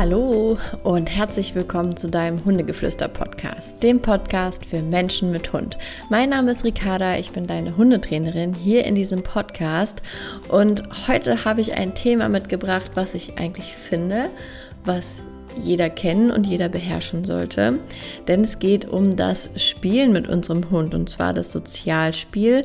Hallo 0.00 0.56
und 0.82 1.14
herzlich 1.14 1.54
willkommen 1.54 1.94
zu 1.94 2.08
deinem 2.08 2.42
Hundegeflüster-Podcast, 2.46 3.82
dem 3.82 4.00
Podcast 4.00 4.64
für 4.64 4.80
Menschen 4.80 5.30
mit 5.30 5.52
Hund. 5.52 5.76
Mein 6.08 6.30
Name 6.30 6.52
ist 6.52 6.64
Ricarda, 6.64 7.18
ich 7.18 7.32
bin 7.32 7.46
deine 7.46 7.76
Hundetrainerin 7.76 8.54
hier 8.54 8.86
in 8.86 8.94
diesem 8.94 9.22
Podcast 9.22 10.00
und 10.48 10.84
heute 11.06 11.44
habe 11.44 11.60
ich 11.60 11.74
ein 11.74 11.94
Thema 11.94 12.30
mitgebracht, 12.30 12.92
was 12.94 13.12
ich 13.12 13.36
eigentlich 13.36 13.74
finde, 13.74 14.30
was 14.86 15.20
jeder 15.58 15.90
kennen 15.90 16.30
und 16.30 16.46
jeder 16.46 16.70
beherrschen 16.70 17.26
sollte. 17.26 17.78
Denn 18.26 18.42
es 18.42 18.58
geht 18.58 18.88
um 18.88 19.16
das 19.16 19.50
Spielen 19.56 20.12
mit 20.12 20.28
unserem 20.30 20.70
Hund 20.70 20.94
und 20.94 21.10
zwar 21.10 21.34
das 21.34 21.50
Sozialspiel 21.50 22.64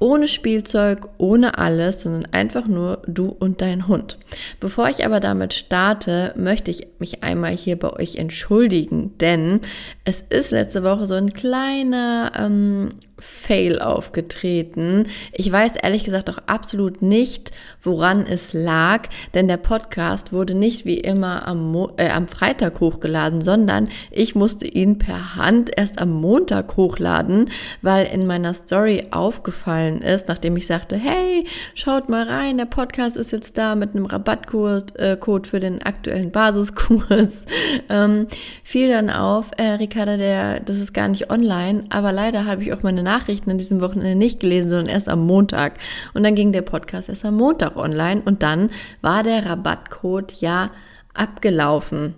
ohne 0.00 0.28
Spielzeug, 0.28 1.08
ohne 1.18 1.58
alles, 1.58 2.02
sondern 2.02 2.32
einfach 2.32 2.66
nur 2.66 3.02
du 3.06 3.28
und 3.28 3.60
dein 3.60 3.88
Hund. 3.88 4.18
Bevor 4.60 4.88
ich 4.88 5.04
aber 5.04 5.20
damit 5.20 5.54
starte, 5.54 6.32
möchte 6.36 6.70
ich 6.70 6.86
mich 6.98 7.22
einmal 7.22 7.52
hier 7.52 7.78
bei 7.78 7.92
euch 7.92 8.16
entschuldigen, 8.16 9.16
denn 9.18 9.60
es 10.04 10.22
ist 10.28 10.50
letzte 10.50 10.82
Woche 10.82 11.06
so 11.06 11.14
ein 11.14 11.32
kleiner 11.32 12.32
ähm, 12.38 12.90
Fail 13.18 13.80
aufgetreten. 13.80 15.06
Ich 15.32 15.50
weiß 15.50 15.72
ehrlich 15.82 16.04
gesagt 16.04 16.30
auch 16.30 16.38
absolut 16.46 17.02
nicht, 17.02 17.50
woran 17.82 18.26
es 18.26 18.52
lag, 18.52 19.08
denn 19.34 19.48
der 19.48 19.56
Podcast 19.56 20.32
wurde 20.32 20.54
nicht 20.54 20.84
wie 20.84 20.98
immer 20.98 21.46
am, 21.46 21.72
Mo 21.72 21.92
äh, 21.96 22.10
am 22.10 22.28
Freitag 22.28 22.80
hochgeladen, 22.80 23.40
sondern 23.40 23.88
ich 24.10 24.34
musste 24.34 24.66
ihn 24.66 24.98
per 24.98 25.36
Hand 25.36 25.70
erst 25.76 25.98
am 26.00 26.10
Montag 26.10 26.76
hochladen, 26.76 27.50
weil 27.82 28.06
in 28.06 28.26
meiner 28.26 28.54
Story 28.54 29.06
aufgefallen 29.10 30.02
ist, 30.02 30.28
nachdem 30.28 30.56
ich 30.56 30.66
sagte, 30.66 30.96
hey, 30.96 31.44
schaut 31.74 32.08
mal 32.08 32.24
rein, 32.24 32.58
der 32.58 32.66
Podcast 32.66 33.16
ist 33.16 33.32
jetzt 33.32 33.58
da 33.58 33.74
mit 33.74 33.94
einem 33.94 34.06
Rabattcode 34.06 34.96
äh, 34.96 35.16
für 35.44 35.60
den 35.60 35.82
aktuellen 35.82 36.30
Basiskurs. 36.30 37.44
ähm, 37.88 38.26
fiel 38.62 38.88
dann 38.88 39.10
auf, 39.10 39.50
äh, 39.56 39.72
Ricarda, 39.72 40.16
der, 40.16 40.60
das 40.60 40.78
ist 40.78 40.92
gar 40.92 41.08
nicht 41.08 41.30
online, 41.30 41.84
aber 41.90 42.12
leider 42.12 42.44
habe 42.44 42.62
ich 42.62 42.72
auch 42.72 42.82
meine 42.82 43.02
Nachrichten 43.08 43.50
an 43.50 43.58
diesem 43.58 43.80
Wochenende 43.80 44.14
nicht 44.14 44.40
gelesen, 44.40 44.68
sondern 44.68 44.88
erst 44.88 45.08
am 45.08 45.26
Montag. 45.26 45.78
Und 46.12 46.24
dann 46.24 46.34
ging 46.34 46.52
der 46.52 46.62
Podcast 46.62 47.08
erst 47.08 47.24
am 47.24 47.36
Montag 47.36 47.76
online 47.76 48.20
und 48.22 48.42
dann 48.42 48.70
war 49.00 49.22
der 49.22 49.46
Rabattcode 49.46 50.34
ja 50.40 50.70
abgelaufen. 51.14 52.14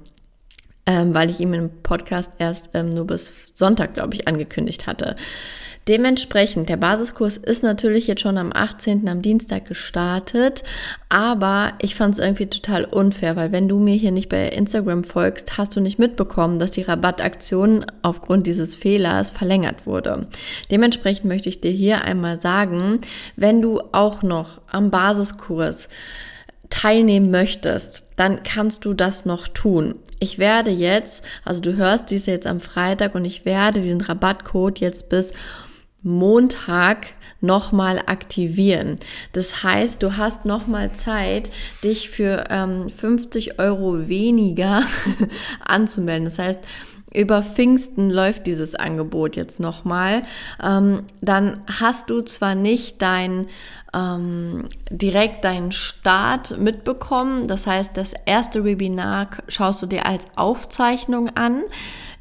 Ähm, 0.86 1.14
weil 1.14 1.30
ich 1.30 1.38
ihm 1.40 1.54
im 1.54 1.70
Podcast 1.82 2.32
erst 2.38 2.70
ähm, 2.74 2.88
nur 2.88 3.06
bis 3.06 3.32
Sonntag, 3.52 3.94
glaube 3.94 4.14
ich, 4.14 4.26
angekündigt 4.26 4.86
hatte. 4.86 5.14
Dementsprechend, 5.88 6.68
der 6.68 6.76
Basiskurs 6.76 7.36
ist 7.36 7.62
natürlich 7.62 8.06
jetzt 8.06 8.20
schon 8.20 8.36
am 8.38 8.52
18. 8.52 9.08
am 9.08 9.22
Dienstag 9.22 9.64
gestartet, 9.64 10.62
aber 11.08 11.72
ich 11.80 11.94
fand 11.94 12.14
es 12.14 12.20
irgendwie 12.20 12.46
total 12.46 12.84
unfair, 12.84 13.34
weil 13.34 13.50
wenn 13.50 13.66
du 13.66 13.78
mir 13.78 13.94
hier 13.94 14.12
nicht 14.12 14.28
bei 14.28 14.48
Instagram 14.48 15.04
folgst, 15.04 15.56
hast 15.56 15.74
du 15.74 15.80
nicht 15.80 15.98
mitbekommen, 15.98 16.58
dass 16.58 16.70
die 16.70 16.82
Rabattaktion 16.82 17.86
aufgrund 18.02 18.46
dieses 18.46 18.76
Fehlers 18.76 19.30
verlängert 19.30 19.86
wurde. 19.86 20.28
Dementsprechend 20.70 21.24
möchte 21.24 21.48
ich 21.48 21.60
dir 21.60 21.72
hier 21.72 22.04
einmal 22.04 22.40
sagen, 22.40 23.00
wenn 23.36 23.62
du 23.62 23.80
auch 23.92 24.22
noch 24.22 24.60
am 24.70 24.90
Basiskurs 24.90 25.88
teilnehmen 26.68 27.30
möchtest, 27.30 28.04
dann 28.16 28.42
kannst 28.42 28.84
du 28.84 28.94
das 28.94 29.24
noch 29.24 29.48
tun. 29.48 29.96
Ich 30.20 30.38
werde 30.38 30.70
jetzt, 30.70 31.24
also 31.44 31.62
du 31.62 31.76
hörst 31.76 32.10
dies 32.10 32.26
jetzt 32.26 32.46
am 32.46 32.60
Freitag 32.60 33.14
und 33.14 33.24
ich 33.24 33.46
werde 33.46 33.80
diesen 33.80 34.02
Rabattcode 34.02 34.78
jetzt 34.78 35.08
bis 35.08 35.32
Montag 36.02 37.06
nochmal 37.40 38.00
aktivieren. 38.06 38.98
Das 39.32 39.62
heißt, 39.62 40.02
du 40.02 40.16
hast 40.16 40.44
nochmal 40.44 40.92
Zeit, 40.92 41.50
dich 41.82 42.10
für 42.10 42.44
ähm, 42.50 42.90
50 42.90 43.58
Euro 43.58 44.08
weniger 44.08 44.82
anzumelden. 45.60 46.24
Das 46.24 46.38
heißt, 46.38 46.60
über 47.12 47.42
Pfingsten 47.42 48.08
läuft 48.08 48.46
dieses 48.46 48.76
Angebot 48.76 49.34
jetzt 49.36 49.58
nochmal. 49.58 50.22
Ähm, 50.62 51.04
dann 51.20 51.62
hast 51.66 52.08
du 52.08 52.20
zwar 52.22 52.54
nicht 52.54 53.02
dein 53.02 53.46
ähm, 53.92 54.68
direkt 54.90 55.44
deinen 55.44 55.72
Start 55.72 56.56
mitbekommen. 56.58 57.48
Das 57.48 57.66
heißt, 57.66 57.96
das 57.96 58.14
erste 58.26 58.64
Webinar 58.64 59.30
schaust 59.48 59.82
du 59.82 59.86
dir 59.86 60.06
als 60.06 60.26
Aufzeichnung 60.36 61.30
an. 61.30 61.64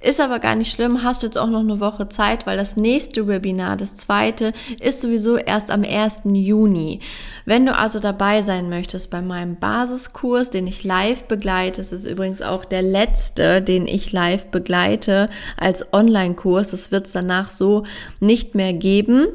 Ist 0.01 0.21
aber 0.21 0.39
gar 0.39 0.55
nicht 0.55 0.71
schlimm, 0.71 1.03
hast 1.03 1.23
du 1.23 1.27
jetzt 1.27 1.37
auch 1.37 1.49
noch 1.49 1.59
eine 1.59 1.81
Woche 1.81 2.07
Zeit, 2.07 2.47
weil 2.47 2.55
das 2.55 2.77
nächste 2.77 3.27
Webinar, 3.27 3.75
das 3.75 3.95
zweite, 3.95 4.53
ist 4.79 5.01
sowieso 5.01 5.35
erst 5.35 5.71
am 5.71 5.83
1. 5.83 6.21
Juni. 6.23 7.01
Wenn 7.43 7.65
du 7.65 7.75
also 7.75 7.99
dabei 7.99 8.41
sein 8.41 8.69
möchtest 8.69 9.09
bei 9.09 9.21
meinem 9.21 9.57
Basiskurs, 9.57 10.51
den 10.51 10.67
ich 10.67 10.85
live 10.85 11.23
begleite, 11.23 11.81
das 11.81 11.91
ist 11.91 12.05
übrigens 12.05 12.41
auch 12.41 12.63
der 12.63 12.81
letzte, 12.81 13.61
den 13.61 13.87
ich 13.87 14.13
live 14.13 14.47
begleite 14.47 15.29
als 15.57 15.91
Online-Kurs, 15.91 16.71
das 16.71 16.91
wird 16.93 17.07
es 17.07 17.11
danach 17.11 17.49
so 17.49 17.83
nicht 18.21 18.55
mehr 18.55 18.71
geben 18.71 19.27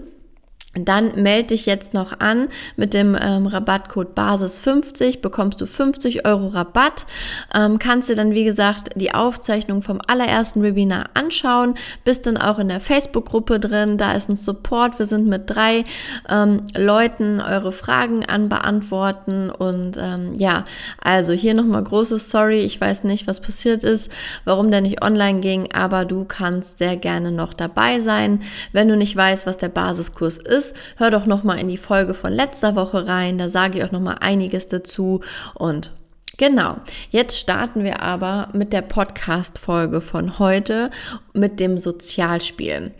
dann 0.74 1.22
melde 1.22 1.48
dich 1.48 1.66
jetzt 1.66 1.94
noch 1.94 2.18
an 2.20 2.48
mit 2.76 2.94
dem 2.94 3.16
ähm, 3.20 3.46
Rabattcode 3.46 4.16
Basis50, 4.16 5.20
bekommst 5.20 5.60
du 5.60 5.66
50 5.66 6.26
Euro 6.26 6.48
Rabatt. 6.48 7.06
Ähm, 7.54 7.78
kannst 7.78 8.08
dir 8.08 8.16
dann, 8.16 8.32
wie 8.32 8.44
gesagt, 8.44 8.90
die 8.96 9.14
Aufzeichnung 9.14 9.82
vom 9.82 10.00
allerersten 10.06 10.62
Webinar 10.62 11.10
anschauen. 11.14 11.74
Bist 12.04 12.26
dann 12.26 12.36
auch 12.36 12.58
in 12.58 12.68
der 12.68 12.80
Facebook-Gruppe 12.80 13.60
drin. 13.60 13.98
Da 13.98 14.14
ist 14.14 14.28
ein 14.28 14.36
Support. 14.36 14.98
Wir 14.98 15.06
sind 15.06 15.26
mit 15.26 15.50
drei 15.50 15.84
ähm, 16.28 16.62
Leuten 16.76 17.40
eure 17.40 17.72
Fragen 17.72 18.24
anbeantworten. 18.24 19.50
Und 19.50 19.96
ähm, 20.00 20.34
ja, 20.36 20.64
also 21.02 21.32
hier 21.32 21.54
nochmal 21.54 21.84
großes 21.84 22.30
Sorry. 22.30 22.60
Ich 22.60 22.80
weiß 22.80 23.04
nicht, 23.04 23.26
was 23.26 23.40
passiert 23.40 23.84
ist, 23.84 24.10
warum 24.44 24.70
der 24.70 24.80
nicht 24.80 25.02
online 25.02 25.40
ging, 25.40 25.72
aber 25.72 26.04
du 26.04 26.24
kannst 26.24 26.78
sehr 26.78 26.96
gerne 26.96 27.30
noch 27.30 27.52
dabei 27.52 28.00
sein. 28.00 28.40
Wenn 28.72 28.88
du 28.88 28.96
nicht 28.96 29.14
weißt, 29.14 29.46
was 29.46 29.56
der 29.56 29.68
Basiskurs 29.68 30.38
ist, 30.38 30.63
ist, 30.64 30.76
hör 30.96 31.10
doch 31.10 31.26
noch 31.26 31.44
mal 31.44 31.58
in 31.58 31.68
die 31.68 31.76
Folge 31.76 32.14
von 32.14 32.32
letzter 32.32 32.76
Woche 32.76 33.06
rein, 33.06 33.38
da 33.38 33.48
sage 33.48 33.78
ich 33.78 33.84
auch 33.84 33.92
noch 33.92 34.00
mal 34.00 34.16
einiges 34.20 34.68
dazu 34.68 35.20
und 35.54 35.92
Genau, 36.36 36.78
jetzt 37.10 37.38
starten 37.38 37.84
wir 37.84 38.02
aber 38.02 38.48
mit 38.52 38.72
der 38.72 38.82
Podcast-Folge 38.82 40.00
von 40.00 40.40
heute, 40.40 40.90
mit 41.32 41.60
dem 41.60 41.78
Sozialspiel. 41.78 42.90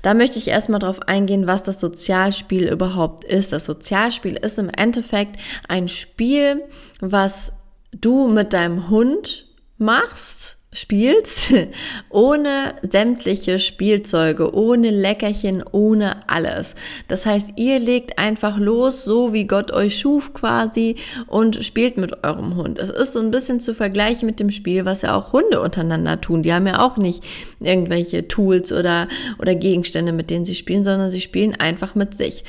Da 0.00 0.14
möchte 0.14 0.38
ich 0.38 0.48
erstmal 0.48 0.80
darauf 0.80 1.02
eingehen, 1.02 1.46
was 1.46 1.62
das 1.62 1.80
Sozialspiel 1.80 2.66
überhaupt 2.66 3.24
ist. 3.24 3.52
Das 3.52 3.66
Sozialspiel 3.66 4.36
ist 4.36 4.58
im 4.58 4.70
Endeffekt 4.70 5.38
ein 5.68 5.88
Spiel, 5.88 6.62
was 7.00 7.52
du 7.92 8.28
mit 8.28 8.54
deinem 8.54 8.88
Hund 8.88 9.44
machst, 9.76 10.57
spielst, 10.72 11.54
ohne 12.10 12.74
sämtliche 12.82 13.58
Spielzeuge, 13.58 14.54
ohne 14.54 14.90
Leckerchen, 14.90 15.64
ohne 15.72 16.28
alles. 16.28 16.74
Das 17.08 17.24
heißt, 17.24 17.52
ihr 17.56 17.78
legt 17.78 18.18
einfach 18.18 18.58
los, 18.58 19.04
so 19.04 19.32
wie 19.32 19.46
Gott 19.46 19.72
euch 19.72 19.98
schuf 19.98 20.34
quasi 20.34 20.96
und 21.26 21.64
spielt 21.64 21.96
mit 21.96 22.24
eurem 22.24 22.56
Hund. 22.56 22.78
Es 22.78 22.90
ist 22.90 23.14
so 23.14 23.20
ein 23.20 23.30
bisschen 23.30 23.60
zu 23.60 23.74
vergleichen 23.74 24.26
mit 24.26 24.40
dem 24.40 24.50
Spiel, 24.50 24.84
was 24.84 25.02
ja 25.02 25.16
auch 25.16 25.32
Hunde 25.32 25.60
untereinander 25.60 26.20
tun. 26.20 26.42
Die 26.42 26.52
haben 26.52 26.66
ja 26.66 26.80
auch 26.80 26.98
nicht 26.98 27.24
irgendwelche 27.60 28.28
Tools 28.28 28.70
oder, 28.70 29.06
oder 29.38 29.54
Gegenstände, 29.54 30.12
mit 30.12 30.30
denen 30.30 30.44
sie 30.44 30.54
spielen, 30.54 30.84
sondern 30.84 31.10
sie 31.10 31.22
spielen 31.22 31.54
einfach 31.54 31.94
mit 31.94 32.14
sich 32.14 32.44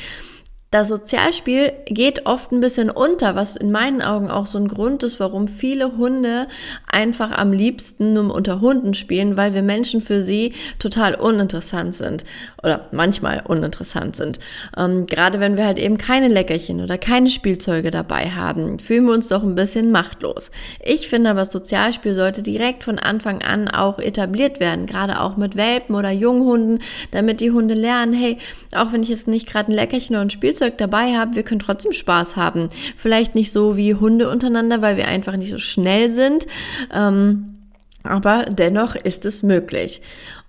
das 0.72 0.90
Sozialspiel 0.90 1.72
geht 1.86 2.28
oft 2.28 2.52
ein 2.52 2.60
bisschen 2.60 2.92
unter, 2.92 3.36
was 3.36 3.56
in 3.56 3.72
meinen 3.72 4.04
Augen 4.04 4.30
auch 4.30 4.46
so 4.46 4.60
ein 4.60 4.68
Grund 4.68 5.02
ist, 5.02 5.20
warum 5.20 5.48
viele 5.48 5.98
Hunde 5.98 6.48
einfach 6.88 7.32
am 7.32 7.52
liebsten 7.52 8.14
nur 8.14 8.32
unter 8.36 8.62
Hunden 8.62 8.94
spielen, 8.94 9.36
weil 9.36 9.56
wir 9.56 9.64
Menschen 9.64 10.00
für 10.00 10.22
sie 10.22 10.54
total 10.78 11.16
uninteressant 11.16 11.96
sind 11.96 12.24
oder 12.62 12.88
manchmal 12.92 13.42
uninteressant 13.48 14.16
sind. 14.16 14.38
Ähm, 14.78 15.08
gerade 15.08 15.40
wenn 15.40 15.58
wir 15.58 15.66
halt 15.66 15.80
eben 15.80 15.98
keine 15.98 16.28
Leckerchen 16.28 16.82
oder 16.82 17.00
keine 17.00 17.30
Spielzeuge 17.30 17.90
dabei 17.90 18.30
haben, 18.30 18.78
fühlen 18.78 19.06
wir 19.06 19.14
uns 19.14 19.30
doch 19.30 19.42
ein 19.42 19.56
bisschen 19.56 19.92
machtlos. 19.92 20.52
Ich 20.84 21.10
finde 21.10 21.32
aber, 21.32 21.40
das 21.40 21.52
Sozialspiel 21.52 22.14
sollte 22.14 22.44
direkt 22.44 22.84
von 22.84 23.00
Anfang 23.00 23.42
an 23.42 23.70
auch 23.70 23.98
etabliert 23.98 24.60
werden, 24.60 24.86
gerade 24.86 25.20
auch 25.20 25.36
mit 25.36 25.56
Welpen 25.56 25.96
oder 25.96 26.12
Junghunden, 26.12 26.78
damit 27.10 27.42
die 27.42 27.50
Hunde 27.50 27.74
lernen, 27.74 28.14
hey, 28.14 28.38
auch 28.76 28.94
wenn 28.94 29.02
ich 29.02 29.10
jetzt 29.10 29.28
nicht 29.28 29.48
gerade 29.48 29.72
ein 29.72 29.76
Leckerchen 29.76 30.16
oder 30.16 30.26
ein 30.26 30.30
Spielzeug 30.30 30.59
Spielzeug 30.60 30.78
dabei 30.78 31.16
haben, 31.18 31.36
wir 31.36 31.44
können 31.44 31.62
trotzdem 31.62 31.94
Spaß 31.94 32.36
haben. 32.36 32.70
Vielleicht 32.98 33.34
nicht 33.34 33.52
so 33.52 33.78
wie 33.78 33.96
Hunde 33.96 34.30
untereinander, 34.30 34.82
weil 34.82 34.98
wir 34.98 35.08
einfach 35.08 35.38
nicht 35.38 35.52
so 35.52 35.58
schnell 35.58 36.12
sind. 36.12 36.48
Ähm, 36.94 37.56
aber 38.04 38.46
dennoch 38.46 38.96
ist 38.96 39.26
es 39.26 39.42
möglich. 39.42 40.02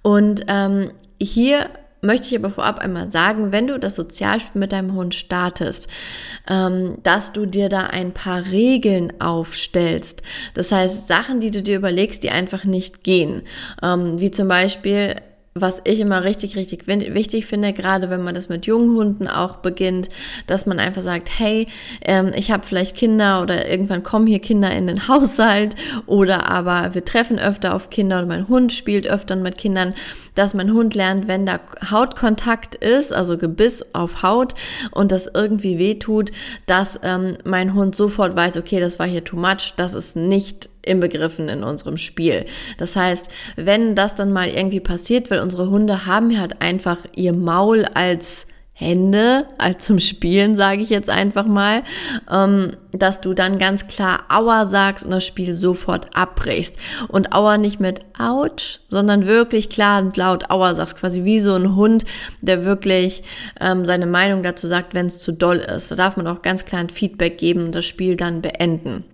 Und 0.02 0.44
ähm, 0.48 0.90
hier 1.22 1.66
möchte 2.02 2.26
ich 2.26 2.36
aber 2.36 2.50
vorab 2.50 2.80
einmal 2.80 3.10
sagen, 3.10 3.52
wenn 3.52 3.68
du 3.68 3.78
das 3.78 3.94
Sozialspiel 3.94 4.58
mit 4.58 4.72
deinem 4.72 4.94
Hund 4.94 5.14
startest, 5.14 5.86
ähm, 6.48 6.96
dass 7.04 7.32
du 7.32 7.46
dir 7.46 7.68
da 7.68 7.86
ein 7.86 8.12
paar 8.12 8.46
Regeln 8.46 9.12
aufstellst. 9.20 10.22
Das 10.54 10.72
heißt, 10.72 11.06
Sachen, 11.06 11.38
die 11.40 11.52
du 11.52 11.62
dir 11.62 11.76
überlegst, 11.76 12.22
die 12.24 12.30
einfach 12.30 12.64
nicht 12.64 13.04
gehen. 13.04 13.42
Ähm, 13.82 14.18
wie 14.18 14.30
zum 14.30 14.48
Beispiel, 14.48 15.14
was 15.54 15.80
ich 15.84 15.98
immer 15.98 16.22
richtig, 16.22 16.54
richtig 16.56 16.86
wichtig 16.86 17.46
finde, 17.46 17.72
gerade 17.72 18.08
wenn 18.08 18.22
man 18.22 18.36
das 18.36 18.48
mit 18.48 18.66
jungen 18.66 18.96
Hunden 18.96 19.26
auch 19.26 19.56
beginnt, 19.56 20.08
dass 20.46 20.64
man 20.64 20.78
einfach 20.78 21.02
sagt, 21.02 21.28
hey, 21.38 21.66
ähm, 22.02 22.32
ich 22.36 22.52
habe 22.52 22.64
vielleicht 22.64 22.96
Kinder 22.96 23.42
oder 23.42 23.68
irgendwann 23.68 24.04
kommen 24.04 24.28
hier 24.28 24.38
Kinder 24.38 24.70
in 24.70 24.86
den 24.86 25.08
Haushalt 25.08 25.74
oder 26.06 26.48
aber 26.48 26.94
wir 26.94 27.04
treffen 27.04 27.40
öfter 27.40 27.74
auf 27.74 27.90
Kinder 27.90 28.18
oder 28.18 28.26
mein 28.26 28.48
Hund 28.48 28.72
spielt 28.72 29.08
öfter 29.08 29.34
mit 29.34 29.58
Kindern, 29.58 29.94
dass 30.40 30.54
mein 30.54 30.72
Hund 30.72 30.94
lernt, 30.94 31.28
wenn 31.28 31.44
da 31.44 31.60
Hautkontakt 31.90 32.74
ist, 32.74 33.12
also 33.12 33.36
Gebiss 33.36 33.84
auf 33.92 34.22
Haut 34.22 34.54
und 34.90 35.12
das 35.12 35.28
irgendwie 35.34 35.78
wehtut, 35.78 36.30
dass 36.64 36.98
ähm, 37.02 37.36
mein 37.44 37.74
Hund 37.74 37.94
sofort 37.94 38.34
weiß, 38.34 38.56
okay, 38.56 38.80
das 38.80 38.98
war 38.98 39.06
hier 39.06 39.22
too 39.22 39.36
much, 39.36 39.74
das 39.76 39.92
ist 39.92 40.16
nicht 40.16 40.70
inbegriffen 40.80 41.50
in 41.50 41.62
unserem 41.62 41.98
Spiel. 41.98 42.46
Das 42.78 42.96
heißt, 42.96 43.28
wenn 43.56 43.94
das 43.94 44.14
dann 44.14 44.32
mal 44.32 44.48
irgendwie 44.48 44.80
passiert, 44.80 45.30
weil 45.30 45.40
unsere 45.40 45.68
Hunde 45.68 46.06
haben 46.06 46.38
halt 46.40 46.62
einfach 46.62 47.00
ihr 47.14 47.34
Maul 47.34 47.84
als 47.92 48.46
Hände, 48.80 49.44
als 49.58 49.84
zum 49.84 49.98
Spielen, 49.98 50.56
sage 50.56 50.80
ich 50.80 50.88
jetzt 50.88 51.10
einfach 51.10 51.44
mal, 51.44 51.82
ähm, 52.32 52.78
dass 52.92 53.20
du 53.20 53.34
dann 53.34 53.58
ganz 53.58 53.86
klar 53.88 54.24
Aua 54.30 54.64
sagst 54.64 55.04
und 55.04 55.10
das 55.10 55.26
Spiel 55.26 55.52
sofort 55.52 56.16
abbrichst. 56.16 56.78
Und 57.08 57.34
Aua 57.34 57.58
nicht 57.58 57.78
mit 57.78 58.00
Ouch, 58.18 58.80
sondern 58.88 59.26
wirklich 59.26 59.68
klar 59.68 60.00
und 60.00 60.16
laut 60.16 60.48
Aua 60.48 60.74
sagst, 60.74 60.96
quasi 60.96 61.24
wie 61.24 61.40
so 61.40 61.54
ein 61.54 61.76
Hund, 61.76 62.06
der 62.40 62.64
wirklich 62.64 63.22
ähm, 63.60 63.84
seine 63.84 64.06
Meinung 64.06 64.42
dazu 64.42 64.66
sagt, 64.66 64.94
wenn 64.94 65.06
es 65.06 65.18
zu 65.18 65.32
doll 65.32 65.58
ist. 65.58 65.90
Da 65.90 65.96
darf 65.96 66.16
man 66.16 66.26
auch 66.26 66.40
ganz 66.40 66.64
klar 66.64 66.80
ein 66.80 66.88
Feedback 66.88 67.36
geben 67.36 67.66
und 67.66 67.74
das 67.74 67.84
Spiel 67.84 68.16
dann 68.16 68.40
beenden. 68.40 69.04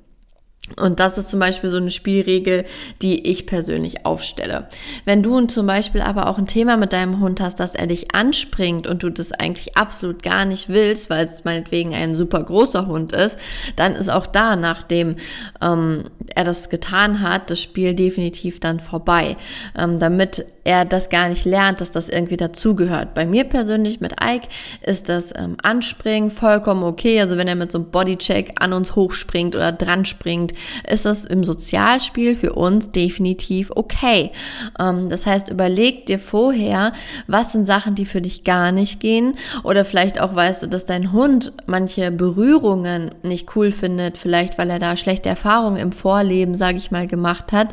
Und 0.75 0.99
das 0.99 1.17
ist 1.17 1.29
zum 1.29 1.39
Beispiel 1.39 1.71
so 1.71 1.77
eine 1.77 1.93
Spielregel, 1.93 2.65
die 3.01 3.29
ich 3.29 3.47
persönlich 3.47 4.05
aufstelle. 4.05 4.69
Wenn 5.05 5.23
du 5.23 5.41
zum 5.47 5.67
Beispiel 5.67 6.01
aber 6.01 6.29
auch 6.29 6.39
ein 6.39 6.49
Thema 6.49 6.77
mit 6.77 6.93
deinem 6.93 7.21
Hund 7.21 7.41
hast, 7.41 7.61
dass 7.61 7.77
er 7.77 7.87
dich 7.87 8.15
anspringt 8.15 8.87
und 8.87 9.03
du 9.03 9.11
das 9.11 9.31
eigentlich 9.31 9.77
absolut 9.77 10.25
gar 10.25 10.45
nicht 10.45 10.69
willst, 10.69 11.09
weil 11.09 11.25
es 11.25 11.45
meinetwegen 11.45 11.95
ein 11.95 12.17
super 12.17 12.43
großer 12.43 12.89
Hund 12.89 13.13
ist, 13.13 13.39
dann 13.77 13.95
ist 13.95 14.09
auch 14.09 14.27
da, 14.27 14.57
nachdem 14.57 15.17
ähm, 15.63 16.05
er 16.35 16.45
das 16.45 16.69
getan 16.69 17.21
hat, 17.21 17.51
das 17.51 17.62
Spiel 17.62 17.95
definitiv 17.95 18.59
dann 18.59 18.81
vorbei, 18.81 19.37
ähm, 19.79 20.01
damit 20.01 20.47
er 20.67 20.85
das 20.85 21.09
gar 21.11 21.29
nicht 21.29 21.45
lernt, 21.45 21.81
dass 21.81 21.93
das 21.93 22.09
irgendwie 22.09 22.37
dazugehört. 22.37 23.15
Bei 23.15 23.25
mir 23.25 23.45
persönlich 23.45 24.01
mit 24.01 24.17
Ike 24.21 24.49
ist 24.85 25.09
das 25.09 25.33
ähm, 25.37 25.57
Anspringen 25.63 26.33
vollkommen 26.33 26.83
okay. 26.83 27.21
Also 27.21 27.37
wenn 27.37 27.47
er 27.47 27.55
mit 27.55 27.71
so 27.71 27.79
einem 27.79 27.91
Bodycheck 27.91 28.55
an 28.59 28.73
uns 28.73 28.97
hochspringt 28.97 29.55
oder 29.55 29.71
dran 29.71 30.05
springt, 30.05 30.55
ist 30.91 31.07
das 31.07 31.25
im 31.25 31.45
Sozialspiel 31.45 32.35
für 32.35 32.53
uns 32.55 32.91
definitiv 32.91 33.71
okay. 33.77 34.33
Ähm, 34.81 35.09
das 35.09 35.25
heißt, 35.25 35.51
überleg 35.51 36.07
dir 36.07 36.19
vorher, 36.19 36.93
was 37.29 37.53
sind 37.53 37.67
Sachen, 37.67 37.95
die 37.95 38.05
für 38.05 38.21
dich 38.21 38.43
gar 38.43 38.73
nicht 38.73 38.99
gehen 38.99 39.35
oder 39.62 39.85
vielleicht 39.85 40.21
auch 40.21 40.35
weißt 40.35 40.65
du, 40.65 40.67
dass 40.67 40.85
dein 40.85 41.12
Hund 41.12 41.53
manche 41.67 42.11
Berührungen 42.11 43.12
nicht 43.23 43.55
cool 43.55 43.71
findet, 43.71 44.19
vielleicht 44.19 44.59
weil 44.59 44.71
er 44.71 44.81
da 44.81 44.97
schlechte 44.97 45.29
Erfahrungen 45.29 45.77
im 45.77 45.93
Vorleben, 45.93 46.57
sage 46.57 46.79
ich 46.79 46.91
mal, 46.91 47.07
gemacht 47.07 47.53
hat, 47.53 47.69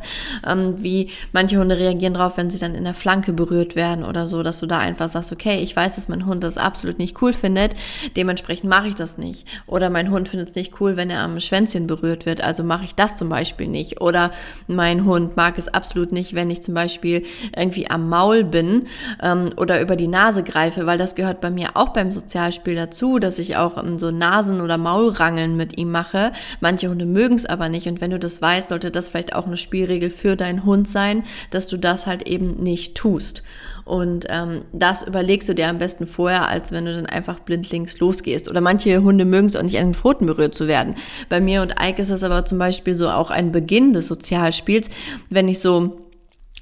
ähm, 0.48 0.76
wie 0.78 1.10
manche 1.32 1.58
Hunde 1.58 1.80
reagieren 1.80 2.14
drauf, 2.14 2.34
wenn 2.36 2.52
sie 2.52 2.60
dann 2.60 2.76
in 2.76 2.83
der 2.84 2.94
Flanke 2.94 3.34
berührt 3.34 3.76
werden 3.76 4.04
oder 4.04 4.28
so, 4.28 4.44
dass 4.44 4.60
du 4.60 4.66
da 4.66 4.80
einfach 4.80 5.10
sagst, 5.10 5.32
okay, 5.32 5.60
ich 5.62 5.76
weiß, 5.76 5.96
dass 5.96 6.08
mein 6.08 6.26
Hund 6.26 6.44
das 6.44 6.58
absolut 6.58 7.00
nicht 7.00 7.22
cool 7.22 7.34
findet, 7.34 7.74
dementsprechend 8.16 8.70
mache 8.70 8.88
ich 8.88 8.96
das 8.96 9.18
nicht. 9.18 9.48
Oder 9.68 9.90
mein 9.90 10.12
Hund 10.12 10.30
findet 10.30 10.50
es 10.50 10.56
nicht 10.56 10.80
cool, 10.80 10.98
wenn 10.98 11.10
er 11.10 11.22
am 11.22 11.40
Schwänzchen 11.40 11.88
berührt 11.88 12.26
wird, 12.26 12.42
also 12.42 12.64
mache 12.64 12.86
ich 12.86 12.96
das 12.96 13.18
zum 13.18 13.30
Beispiel 13.30 13.68
nicht. 13.68 14.02
Oder 14.02 14.32
mein 14.68 15.06
Hund 15.06 15.38
mag 15.38 15.58
es 15.58 15.68
absolut 15.68 16.12
nicht, 16.12 16.36
wenn 16.36 16.50
ich 16.50 16.64
zum 16.64 16.74
Beispiel 16.74 17.24
irgendwie 17.56 17.90
am 17.90 18.10
Maul 18.10 18.44
bin 18.44 18.88
ähm, 19.22 19.52
oder 19.58 19.82
über 19.82 19.96
die 19.96 20.08
Nase 20.08 20.44
greife, 20.44 20.86
weil 20.86 20.98
das 20.98 21.16
gehört 21.16 21.42
bei 21.42 21.52
mir 21.52 21.72
auch 21.76 21.90
beim 21.90 22.12
Sozialspiel 22.12 22.76
dazu, 22.76 23.20
dass 23.20 23.40
ich 23.40 23.58
auch 23.58 23.78
ähm, 23.82 24.00
so 24.00 24.12
Nasen- 24.12 24.62
oder 24.62 24.78
Maulrangeln 24.78 25.56
mit 25.56 25.78
ihm 25.78 25.92
mache. 25.92 26.32
Manche 26.60 26.90
Hunde 26.90 27.06
mögen 27.06 27.36
es 27.36 27.46
aber 27.46 27.70
nicht 27.70 27.88
und 27.88 28.02
wenn 28.02 28.12
du 28.12 28.20
das 28.20 28.42
weißt, 28.42 28.70
sollte 28.70 28.92
das 28.92 29.10
vielleicht 29.10 29.36
auch 29.36 29.48
eine 29.48 29.58
Spielregel 29.58 30.10
für 30.10 30.36
deinen 30.36 30.66
Hund 30.66 30.88
sein, 30.88 31.24
dass 31.52 31.68
du 31.68 31.78
das 31.78 32.08
halt 32.08 32.28
eben 32.28 32.62
nicht 32.62 32.73
tust. 32.94 33.44
Und 33.86 34.26
ähm, 34.30 34.62
das 34.72 35.04
überlegst 35.04 35.50
du 35.50 35.56
dir 35.56 35.68
am 35.68 35.78
besten 35.78 36.08
vorher, 36.08 36.48
als 36.48 36.72
wenn 36.72 36.86
du 36.86 36.96
dann 36.96 37.06
einfach 37.06 37.40
blindlings 37.40 38.00
losgehst. 38.00 38.50
Oder 38.50 38.62
manche 38.62 39.04
Hunde 39.04 39.26
mögen 39.26 39.48
es 39.48 39.56
auch 39.56 39.64
nicht 39.64 39.78
an 39.78 39.88
den 39.88 39.94
Pfoten 39.94 40.26
berührt 40.26 40.56
zu 40.56 40.68
werden. 40.68 40.96
Bei 41.30 41.42
mir 41.42 41.62
und 41.62 41.76
Ike 41.82 42.02
ist 42.02 42.12
das 42.12 42.24
aber 42.24 42.46
zum 42.46 42.58
Beispiel 42.58 42.94
so 42.94 43.10
auch 43.10 43.30
ein 43.30 43.52
Beginn 43.52 43.94
des 43.94 44.08
Sozialspiels, 44.08 44.90
wenn 45.30 45.48
ich 45.48 45.60
so 45.60 45.98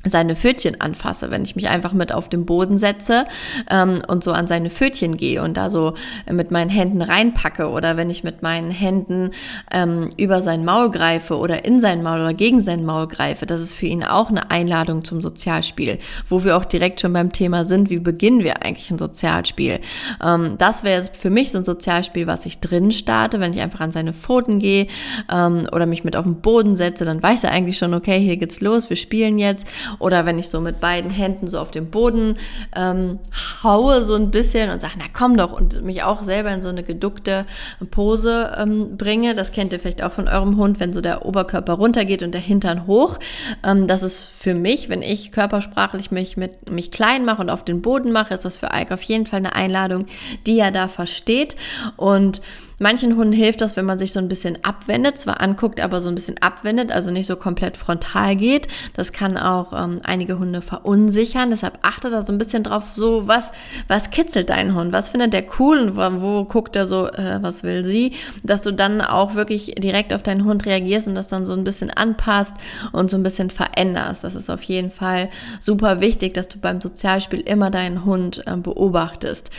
seine 0.06 0.36
Pfötchen 0.36 0.82
anfasse, 0.82 1.32
wenn 1.32 1.44
ich 1.44 1.56
mich 1.56 1.70
einfach 1.70 1.94
mit 1.94 2.12
auf 2.12 2.30
den 2.30 2.46
Boden 2.46 2.78
setze 2.78 3.26
ähm, 3.70 4.02
und 4.08 4.24
so 4.24 4.32
an 4.32 4.48
seine 4.48 4.70
Pfötchen 4.70 5.18
gehe 5.18 5.42
und 5.42 5.58
da 5.58 5.70
so 5.70 5.94
mit 6.32 6.52
meinen 6.52 6.70
Händen 6.70 7.02
reinpacke 7.02 7.70
oder 7.70 7.98
wenn 7.98 8.10
ich 8.10 8.24
mit 8.24 8.42
meinen 8.42 8.72
Händen 8.72 9.32
ähm, 9.72 10.12
über 10.18 10.42
sein 10.42 10.66
Maul 10.66 10.92
greife 10.92 11.38
oder 11.38 11.66
in 11.66 11.80
sein 11.80 12.04
Maul 12.04 12.22
oder 12.22 12.34
gegen 12.34 12.62
sein 12.62 12.86
Maul 12.86 13.08
greife, 13.08 13.46
das 13.46 13.62
ist 13.62 13.74
für 13.74 13.86
ihn 13.86 14.04
auch 14.04 14.30
eine 14.30 14.52
Einladung 14.52 15.04
zum 15.04 15.22
Sozialspiel, 15.22 15.98
wo 16.28 16.44
wir 16.44 16.58
auch 16.58 16.66
direkt 16.66 17.02
schon 17.02 17.14
beim 17.14 17.32
Thema 17.32 17.66
sind, 17.66 17.90
wie 17.90 18.00
beginnen 18.00 18.44
wir 18.44 18.64
eigentlich 18.64 18.90
ein 18.92 18.98
Sozialspiel. 18.98 19.80
Ähm, 20.24 20.56
das 20.58 20.84
wäre 20.84 20.98
jetzt 20.98 21.16
für 21.16 21.30
mich 21.30 21.52
so 21.52 21.60
ein 21.60 21.64
Sozialspiel, 21.64 22.28
was 22.28 22.46
ich 22.46 22.60
drin 22.60 22.92
starte, 22.92 23.40
wenn 23.40 23.54
ich 23.54 23.62
einfach 23.62 23.82
an 23.82 23.92
seine 23.92 24.14
Pfoten 24.14 24.60
gehe 24.60 24.88
ähm, 25.32 25.68
oder 25.72 25.86
mich 25.86 26.04
mit 26.04 26.16
auf 26.16 26.26
den 26.26 26.42
Boden 26.42 26.76
setze, 26.76 27.06
dann 27.06 27.22
weiß 27.22 27.44
er 27.44 27.52
eigentlich 27.52 27.78
schon, 27.78 27.94
okay, 27.94 28.20
hier 28.20 28.38
geht's 28.38 28.62
los, 28.62 28.90
wir 28.90 28.98
spielen 28.98 29.38
jetzt 29.38 29.68
oder 30.00 30.26
wenn 30.26 30.40
ich 30.40 30.50
so 30.50 30.62
mit 30.62 30.80
beiden 30.80 31.12
Händen 31.12 31.48
so 31.48 31.60
auf 31.60 31.72
den 31.72 31.90
Boden 31.90 32.38
ähm, 32.76 33.20
haue 33.64 34.04
so 34.04 34.16
ein 34.16 34.32
bisschen 34.32 34.70
und 34.70 34.82
sage, 34.82 34.94
na 34.98 35.06
komm 35.12 35.38
doch 35.38 35.52
und 35.52 35.84
mich 35.84 36.04
auch 36.04 36.24
selber 36.24 36.52
in 36.52 36.62
so 36.62 36.70
eine 36.70 36.84
geduckte 36.84 37.46
Pose 37.90 38.56
ähm, 38.58 38.98
bringe. 38.98 39.36
Das 39.36 39.52
kennt 39.52 39.74
ihr 39.74 39.80
vielleicht 39.80 40.04
auch 40.04 40.12
von 40.12 40.28
eurem 40.28 40.58
Hund, 40.58 40.80
wenn 40.80 40.94
so 40.94 41.02
der 41.02 41.26
Oberkörper 41.26 41.74
runtergeht 41.74 42.24
und 42.24 42.34
der 42.34 42.42
Hintern 42.42 42.88
hoch. 42.88 43.20
Ähm, 43.64 43.88
das 43.88 44.04
ist 44.04 44.24
für 44.24 44.54
mich, 44.54 44.90
wenn 44.90 45.02
ich 45.02 45.32
körpersprachlich 45.32 46.12
mich 46.12 46.38
mit 46.38 46.70
mich 46.70 46.92
klein 46.92 47.26
mache 47.26 47.42
und 47.42 47.50
auf 47.50 47.64
den 47.64 47.82
Boden 47.82 48.12
mache, 48.12 48.34
ist 48.34 48.46
das 48.46 48.58
für 48.58 48.70
Ike 48.74 48.94
auf 48.94 49.04
jeden 49.04 49.26
Fall 49.26 49.40
eine 49.40 49.56
Einladung, 49.56 50.06
die 50.46 50.60
er 50.60 50.72
da 50.72 50.88
versteht 50.88 51.56
und 51.98 52.42
Manchen 52.82 53.16
Hunden 53.16 53.32
hilft 53.32 53.62
das, 53.62 53.76
wenn 53.76 53.86
man 53.86 54.00
sich 54.00 54.12
so 54.12 54.18
ein 54.18 54.28
bisschen 54.28 54.58
abwendet, 54.64 55.16
zwar 55.20 55.40
anguckt, 55.40 55.80
aber 55.80 56.02
so 56.02 56.10
ein 56.10 56.16
bisschen 56.16 56.38
abwendet, 56.42 56.92
also 56.92 57.12
nicht 57.12 57.28
so 57.28 57.36
komplett 57.36 57.78
frontal 57.78 58.36
geht. 58.36 58.68
Das 58.96 59.14
kann 59.14 59.38
auch 59.38 59.72
ähm, 59.72 60.02
einige 60.04 60.40
Hunde 60.40 60.64
verunsichern. 60.64 61.52
Deshalb 61.52 61.78
achte 61.84 62.10
da 62.10 62.26
so 62.26 62.34
ein 62.34 62.40
bisschen 62.40 62.64
drauf, 62.64 62.92
so 62.96 63.28
was, 63.28 63.52
was 63.88 64.10
kitzelt 64.10 64.50
dein 64.50 64.74
Hund? 64.74 64.94
Was 64.94 65.10
findet 65.10 65.32
der 65.32 65.44
cool 65.60 65.78
und 65.78 65.96
wo, 65.96 66.22
wo 66.22 66.46
guckt 66.46 66.76
er 66.76 66.88
so, 66.88 67.08
äh, 67.08 67.38
was 67.44 67.62
will 67.62 67.86
sie? 67.86 68.14
Dass 68.42 68.64
du 68.64 68.72
dann 68.72 69.02
auch 69.02 69.36
wirklich 69.36 69.76
direkt 69.78 70.12
auf 70.12 70.24
deinen 70.24 70.46
Hund 70.46 70.66
reagierst 70.66 71.08
und 71.08 71.14
das 71.14 71.28
dann 71.28 71.46
so 71.46 71.54
ein 71.54 71.64
bisschen 71.64 71.92
anpasst 71.92 72.56
und 72.94 73.12
so 73.12 73.18
ein 73.18 73.22
bisschen 73.22 73.52
veränderst. 73.52 74.24
Das 74.24 74.34
ist 74.34 74.50
auf 74.50 74.64
jeden 74.64 74.90
Fall 74.90 75.30
super 75.60 76.02
wichtig, 76.02 76.34
dass 76.34 76.48
du 76.48 76.58
beim 76.58 76.82
Sozialspiel 76.82 77.42
immer 77.42 77.70
deinen 77.70 78.06
Hund 78.06 78.42
äh, 78.48 78.58
beobachtest. 78.58 79.52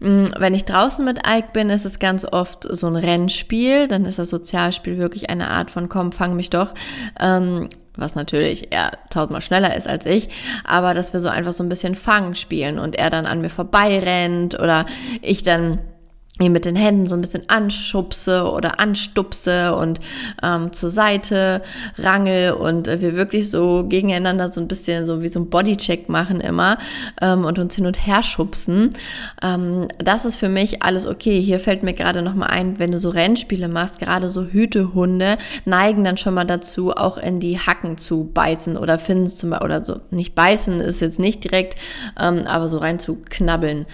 Mm, 0.00 0.26
wenn 0.38 0.54
ich 0.54 0.64
draußen 0.64 1.04
mit 1.04 1.26
Ike 1.26 1.48
bin, 1.52 1.70
ist 1.70 1.84
es 1.84 1.98
ganz 1.98 2.24
oft 2.24 2.64
so 2.64 2.86
ein 2.86 2.96
Rennspiel. 2.96 3.88
Dann 3.88 4.04
ist 4.04 4.18
das 4.18 4.30
Sozialspiel 4.30 4.98
wirklich 4.98 5.30
eine 5.30 5.50
Art 5.50 5.70
von 5.70 5.88
komm, 5.88 6.12
fang 6.12 6.36
mich 6.36 6.50
doch. 6.50 6.74
Ähm, 7.20 7.68
was 7.98 8.14
natürlich 8.14 8.72
er 8.72 8.92
tausendmal 9.10 9.42
schneller 9.42 9.76
ist 9.76 9.88
als 9.88 10.06
ich, 10.06 10.28
aber 10.64 10.94
dass 10.94 11.12
wir 11.12 11.20
so 11.20 11.28
einfach 11.28 11.52
so 11.52 11.64
ein 11.64 11.68
bisschen 11.68 11.96
Fang 11.96 12.34
spielen 12.34 12.78
und 12.78 12.96
er 12.96 13.10
dann 13.10 13.26
an 13.26 13.40
mir 13.40 13.50
vorbeirennt 13.50 14.54
oder 14.58 14.86
ich 15.20 15.42
dann 15.42 15.80
ihn 16.40 16.52
mit 16.52 16.64
den 16.64 16.76
Händen 16.76 17.06
so 17.06 17.14
ein 17.14 17.20
bisschen 17.20 17.48
anschubse 17.48 18.50
oder 18.50 18.80
anstupse 18.80 19.74
und 19.74 20.00
ähm, 20.42 20.72
zur 20.72 20.90
Seite 20.90 21.62
rangel 21.98 22.52
und 22.52 22.88
äh, 22.88 23.00
wir 23.00 23.16
wirklich 23.16 23.50
so 23.50 23.84
gegeneinander 23.88 24.50
so 24.50 24.60
ein 24.60 24.68
bisschen 24.68 25.06
so 25.06 25.22
wie 25.22 25.28
so 25.28 25.40
ein 25.40 25.50
Bodycheck 25.50 26.08
machen 26.08 26.40
immer 26.40 26.78
ähm, 27.20 27.44
und 27.44 27.58
uns 27.58 27.74
hin 27.74 27.86
und 27.86 28.06
her 28.06 28.22
schubsen. 28.22 28.90
Ähm, 29.42 29.88
das 29.98 30.24
ist 30.24 30.36
für 30.36 30.48
mich 30.48 30.82
alles 30.82 31.06
okay. 31.06 31.40
Hier 31.40 31.60
fällt 31.60 31.82
mir 31.82 31.94
gerade 31.94 32.22
noch 32.22 32.34
mal 32.34 32.46
ein, 32.46 32.78
wenn 32.78 32.92
du 32.92 32.98
so 32.98 33.10
Rennspiele 33.10 33.68
machst, 33.68 33.98
gerade 33.98 34.30
so 34.30 34.44
Hütehunde 34.44 35.36
neigen 35.64 36.04
dann 36.04 36.16
schon 36.16 36.34
mal 36.34 36.44
dazu, 36.44 36.92
auch 36.92 37.18
in 37.18 37.40
die 37.40 37.58
Hacken 37.58 37.98
zu 37.98 38.30
beißen 38.32 38.76
oder 38.76 38.98
finden 38.98 39.28
zum 39.28 39.50
Beispiel, 39.50 39.64
oder 39.64 39.84
so, 39.84 40.00
nicht 40.10 40.34
beißen 40.34 40.80
ist 40.80 41.00
jetzt 41.00 41.18
nicht 41.18 41.44
direkt, 41.44 41.76
ähm, 42.20 42.44
aber 42.46 42.68
so 42.68 42.78
rein 42.78 42.98
zu 42.98 43.18
knabbeln. 43.28 43.86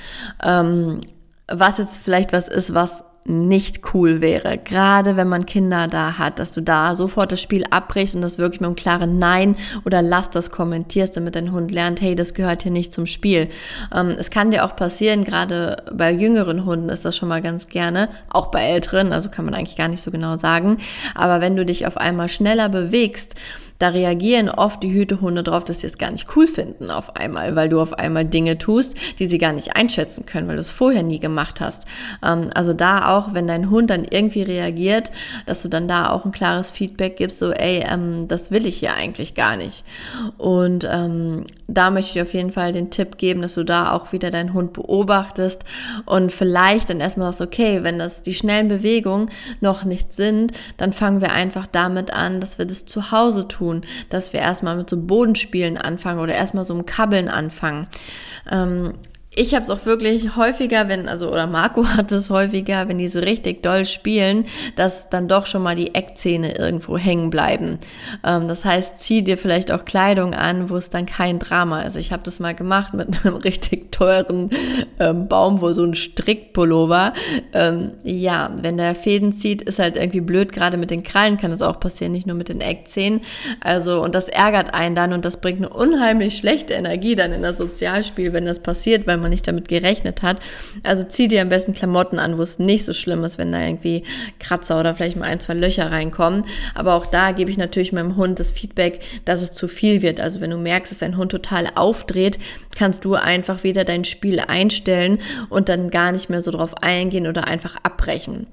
Was 1.46 1.78
jetzt 1.78 1.98
vielleicht 1.98 2.32
was 2.32 2.48
ist, 2.48 2.74
was 2.74 3.04
nicht 3.26 3.94
cool 3.94 4.20
wäre, 4.20 4.58
gerade 4.58 5.16
wenn 5.16 5.28
man 5.28 5.46
Kinder 5.46 5.88
da 5.88 6.18
hat, 6.18 6.38
dass 6.38 6.52
du 6.52 6.60
da 6.60 6.94
sofort 6.94 7.32
das 7.32 7.40
Spiel 7.40 7.64
abbrichst 7.70 8.14
und 8.14 8.20
das 8.20 8.36
wirklich 8.36 8.60
mit 8.60 8.66
einem 8.66 8.76
klaren 8.76 9.18
Nein 9.18 9.56
oder 9.86 10.02
Lass 10.02 10.28
das 10.28 10.50
kommentierst, 10.50 11.16
damit 11.16 11.34
dein 11.34 11.50
Hund 11.52 11.70
lernt, 11.70 12.02
hey, 12.02 12.14
das 12.16 12.34
gehört 12.34 12.62
hier 12.62 12.72
nicht 12.72 12.92
zum 12.92 13.06
Spiel. 13.06 13.48
Ähm, 13.94 14.10
es 14.10 14.30
kann 14.30 14.50
dir 14.50 14.64
auch 14.64 14.76
passieren, 14.76 15.24
gerade 15.24 15.76
bei 15.90 16.12
jüngeren 16.12 16.66
Hunden 16.66 16.90
ist 16.90 17.06
das 17.06 17.16
schon 17.16 17.30
mal 17.30 17.40
ganz 17.40 17.68
gerne, 17.68 18.10
auch 18.28 18.48
bei 18.48 18.62
älteren, 18.62 19.12
also 19.12 19.30
kann 19.30 19.46
man 19.46 19.54
eigentlich 19.54 19.76
gar 19.76 19.88
nicht 19.88 20.02
so 20.02 20.10
genau 20.10 20.36
sagen, 20.36 20.76
aber 21.14 21.40
wenn 21.40 21.56
du 21.56 21.64
dich 21.64 21.86
auf 21.86 21.96
einmal 21.96 22.28
schneller 22.28 22.68
bewegst, 22.68 23.36
da 23.84 23.90
reagieren 23.90 24.48
oft 24.48 24.82
die 24.82 24.94
Hütehunde 24.94 25.42
drauf, 25.42 25.62
dass 25.62 25.80
sie 25.80 25.86
es 25.86 25.98
gar 25.98 26.10
nicht 26.10 26.34
cool 26.34 26.46
finden 26.46 26.90
auf 26.90 27.16
einmal, 27.16 27.54
weil 27.54 27.68
du 27.68 27.82
auf 27.82 27.92
einmal 27.92 28.24
Dinge 28.24 28.56
tust, 28.56 28.96
die 29.18 29.26
sie 29.26 29.36
gar 29.36 29.52
nicht 29.52 29.76
einschätzen 29.76 30.24
können, 30.24 30.48
weil 30.48 30.54
du 30.54 30.62
es 30.62 30.70
vorher 30.70 31.02
nie 31.02 31.20
gemacht 31.20 31.60
hast. 31.60 31.84
Ähm, 32.24 32.48
also 32.54 32.72
da 32.72 33.14
auch, 33.14 33.34
wenn 33.34 33.46
dein 33.46 33.68
Hund 33.68 33.90
dann 33.90 34.06
irgendwie 34.08 34.40
reagiert, 34.40 35.10
dass 35.44 35.62
du 35.62 35.68
dann 35.68 35.86
da 35.86 36.08
auch 36.08 36.24
ein 36.24 36.32
klares 36.32 36.70
Feedback 36.70 37.16
gibst, 37.16 37.38
so, 37.38 37.50
ey, 37.50 37.84
ähm, 37.86 38.26
das 38.26 38.50
will 38.50 38.64
ich 38.64 38.78
hier 38.78 38.94
eigentlich 38.94 39.34
gar 39.34 39.56
nicht. 39.58 39.84
Und 40.38 40.88
ähm, 40.90 41.44
da 41.68 41.90
möchte 41.90 42.18
ich 42.18 42.22
auf 42.22 42.32
jeden 42.32 42.52
Fall 42.52 42.72
den 42.72 42.90
Tipp 42.90 43.18
geben, 43.18 43.42
dass 43.42 43.52
du 43.52 43.64
da 43.64 43.92
auch 43.92 44.12
wieder 44.12 44.30
deinen 44.30 44.54
Hund 44.54 44.72
beobachtest 44.72 45.62
und 46.06 46.32
vielleicht 46.32 46.88
dann 46.88 47.00
erstmal 47.00 47.26
sagst, 47.26 47.42
okay, 47.42 47.82
wenn 47.82 47.98
das 47.98 48.22
die 48.22 48.32
schnellen 48.32 48.68
Bewegungen 48.68 49.28
noch 49.60 49.84
nicht 49.84 50.14
sind, 50.14 50.52
dann 50.78 50.94
fangen 50.94 51.20
wir 51.20 51.32
einfach 51.32 51.66
damit 51.66 52.14
an, 52.14 52.40
dass 52.40 52.56
wir 52.56 52.64
das 52.64 52.86
zu 52.86 53.10
Hause 53.10 53.46
tun, 53.46 53.73
dass 54.10 54.32
wir 54.32 54.40
erstmal 54.40 54.76
mit 54.76 54.90
so 54.90 54.96
Bodenspielen 54.96 55.76
anfangen 55.76 56.20
oder 56.20 56.34
erstmal 56.34 56.64
so 56.64 56.74
einem 56.74 56.86
Kabbeln 56.86 57.28
anfangen. 57.28 57.88
Ähm, 58.50 58.94
ich 59.36 59.54
habe 59.54 59.64
es 59.64 59.70
auch 59.70 59.84
wirklich 59.86 60.36
häufiger, 60.36 60.88
wenn, 60.88 61.08
also, 61.08 61.30
oder 61.30 61.46
Marco 61.46 61.86
hat 61.96 62.12
es 62.12 62.30
häufiger, 62.30 62.88
wenn 62.88 62.98
die 62.98 63.08
so 63.08 63.20
richtig 63.20 63.62
doll 63.62 63.84
spielen, 63.84 64.46
dass 64.76 65.10
dann 65.10 65.28
doch 65.28 65.46
schon 65.46 65.62
mal 65.62 65.76
die 65.76 65.94
Eckzähne 65.94 66.56
irgendwo 66.56 66.96
hängen 66.96 67.30
bleiben. 67.30 67.78
Ähm, 68.24 68.48
das 68.48 68.64
heißt, 68.64 69.00
zieh 69.00 69.22
dir 69.22 69.38
vielleicht 69.38 69.72
auch 69.72 69.84
Kleidung 69.84 70.34
an, 70.34 70.70
wo 70.70 70.76
es 70.76 70.90
dann 70.90 71.06
kein 71.06 71.38
Drama 71.38 71.82
ist. 71.82 71.96
Ich 71.96 72.12
habe 72.12 72.22
das 72.22 72.40
mal 72.40 72.54
gemacht 72.54 72.94
mit 72.94 73.08
einem 73.24 73.36
richtig 73.36 73.92
teuren 73.92 74.50
ähm, 75.00 75.28
Baum, 75.28 75.60
wo 75.60 75.72
so 75.72 75.84
ein 75.84 75.94
Strickpullover. 75.94 77.12
Ähm, 77.52 77.92
ja, 78.04 78.50
wenn 78.60 78.76
der 78.76 78.94
Fäden 78.94 79.32
zieht, 79.32 79.62
ist 79.62 79.78
halt 79.78 79.96
irgendwie 79.96 80.20
blöd. 80.20 80.52
Gerade 80.52 80.76
mit 80.76 80.90
den 80.90 81.02
Krallen 81.02 81.36
kann 81.36 81.52
es 81.52 81.62
auch 81.62 81.80
passieren, 81.80 82.12
nicht 82.12 82.26
nur 82.26 82.36
mit 82.36 82.48
den 82.48 82.60
Eckzähnen. 82.60 83.20
Also, 83.60 84.02
und 84.02 84.14
das 84.14 84.28
ärgert 84.28 84.74
einen 84.74 84.94
dann 84.94 85.12
und 85.12 85.24
das 85.24 85.40
bringt 85.40 85.58
eine 85.58 85.70
unheimlich 85.70 86.36
schlechte 86.36 86.74
Energie 86.74 87.16
dann 87.16 87.32
in 87.32 87.42
das 87.42 87.58
Sozialspiel, 87.58 88.32
wenn 88.32 88.46
das 88.46 88.60
passiert, 88.60 89.06
weil 89.06 89.23
man 89.24 89.32
nicht 89.32 89.48
damit 89.48 89.66
gerechnet 89.68 90.22
hat. 90.22 90.38
Also 90.84 91.02
zieh 91.02 91.26
dir 91.26 91.42
am 91.42 91.48
besten 91.48 91.74
Klamotten 91.74 92.18
an, 92.18 92.38
wo 92.38 92.42
es 92.42 92.58
nicht 92.58 92.84
so 92.84 92.92
schlimm 92.92 93.24
ist, 93.24 93.38
wenn 93.38 93.50
da 93.50 93.60
irgendwie 93.60 94.04
Kratzer 94.38 94.78
oder 94.78 94.94
vielleicht 94.94 95.16
mal 95.16 95.26
ein, 95.26 95.40
zwei 95.40 95.54
Löcher 95.54 95.90
reinkommen. 95.90 96.44
Aber 96.74 96.94
auch 96.94 97.06
da 97.06 97.32
gebe 97.32 97.50
ich 97.50 97.56
natürlich 97.56 97.92
meinem 97.92 98.16
Hund 98.16 98.38
das 98.38 98.52
Feedback, 98.52 99.00
dass 99.24 99.42
es 99.42 99.52
zu 99.52 99.66
viel 99.66 100.02
wird. 100.02 100.20
Also 100.20 100.40
wenn 100.40 100.50
du 100.50 100.58
merkst, 100.58 100.92
dass 100.92 100.98
dein 100.98 101.16
Hund 101.16 101.32
total 101.32 101.66
aufdreht, 101.74 102.38
kannst 102.76 103.04
du 103.04 103.14
einfach 103.14 103.64
wieder 103.64 103.84
dein 103.84 104.04
Spiel 104.04 104.40
einstellen 104.40 105.18
und 105.48 105.68
dann 105.68 105.90
gar 105.90 106.12
nicht 106.12 106.30
mehr 106.30 106.40
so 106.40 106.50
drauf 106.50 106.82
eingehen 106.82 107.26
oder 107.26 107.48
einfach 107.48 107.76
abbrechen. 107.82 108.46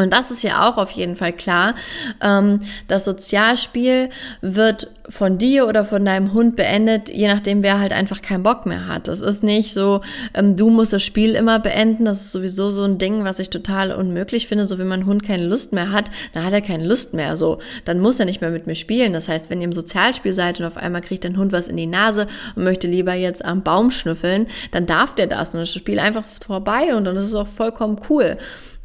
Und 0.00 0.12
das 0.12 0.30
ist 0.30 0.42
ja 0.44 0.68
auch 0.68 0.76
auf 0.76 0.92
jeden 0.92 1.16
Fall 1.16 1.32
klar. 1.32 1.74
Ähm, 2.22 2.60
das 2.86 3.04
Sozialspiel 3.04 4.10
wird 4.40 4.92
von 5.08 5.38
dir 5.38 5.66
oder 5.66 5.84
von 5.84 6.04
deinem 6.04 6.32
Hund 6.32 6.56
beendet, 6.56 7.08
je 7.08 7.28
nachdem, 7.28 7.62
wer 7.62 7.80
halt 7.80 7.92
einfach 7.92 8.20
keinen 8.20 8.42
Bock 8.42 8.66
mehr 8.66 8.86
hat. 8.86 9.08
Das 9.08 9.20
ist 9.20 9.42
nicht 9.42 9.72
so, 9.72 10.02
ähm, 10.34 10.56
du 10.56 10.70
musst 10.70 10.92
das 10.92 11.02
Spiel 11.02 11.34
immer 11.34 11.58
beenden. 11.60 12.04
Das 12.04 12.20
ist 12.20 12.32
sowieso 12.32 12.70
so 12.70 12.82
ein 12.82 12.98
Ding, 12.98 13.24
was 13.24 13.38
ich 13.38 13.50
total 13.50 13.92
unmöglich 13.92 14.46
finde. 14.46 14.66
So, 14.66 14.78
wenn 14.78 14.88
mein 14.88 15.06
Hund 15.06 15.22
keine 15.22 15.46
Lust 15.46 15.72
mehr 15.72 15.92
hat, 15.92 16.10
dann 16.34 16.44
hat 16.44 16.52
er 16.52 16.60
keine 16.60 16.86
Lust 16.86 17.14
mehr. 17.14 17.36
So, 17.36 17.58
dann 17.84 18.00
muss 18.00 18.20
er 18.20 18.26
nicht 18.26 18.40
mehr 18.40 18.50
mit 18.50 18.66
mir 18.66 18.74
spielen. 18.74 19.12
Das 19.12 19.28
heißt, 19.28 19.50
wenn 19.50 19.60
ihr 19.60 19.66
im 19.66 19.72
Sozialspiel 19.72 20.34
seid 20.34 20.60
und 20.60 20.66
auf 20.66 20.76
einmal 20.76 21.00
kriegt 21.00 21.24
dein 21.24 21.38
Hund 21.38 21.52
was 21.52 21.68
in 21.68 21.76
die 21.76 21.86
Nase 21.86 22.26
und 22.54 22.64
möchte 22.64 22.86
lieber 22.86 23.14
jetzt 23.14 23.44
am 23.44 23.62
Baum 23.62 23.90
schnüffeln, 23.90 24.46
dann 24.72 24.86
darf 24.86 25.14
der 25.14 25.26
das 25.26 25.54
und 25.54 25.60
das 25.60 25.72
Spiel 25.72 25.98
einfach 25.98 26.24
vorbei 26.46 26.94
und 26.94 27.04
dann 27.04 27.16
ist 27.16 27.24
es 27.24 27.34
auch 27.34 27.48
vollkommen 27.48 28.00
cool. 28.10 28.36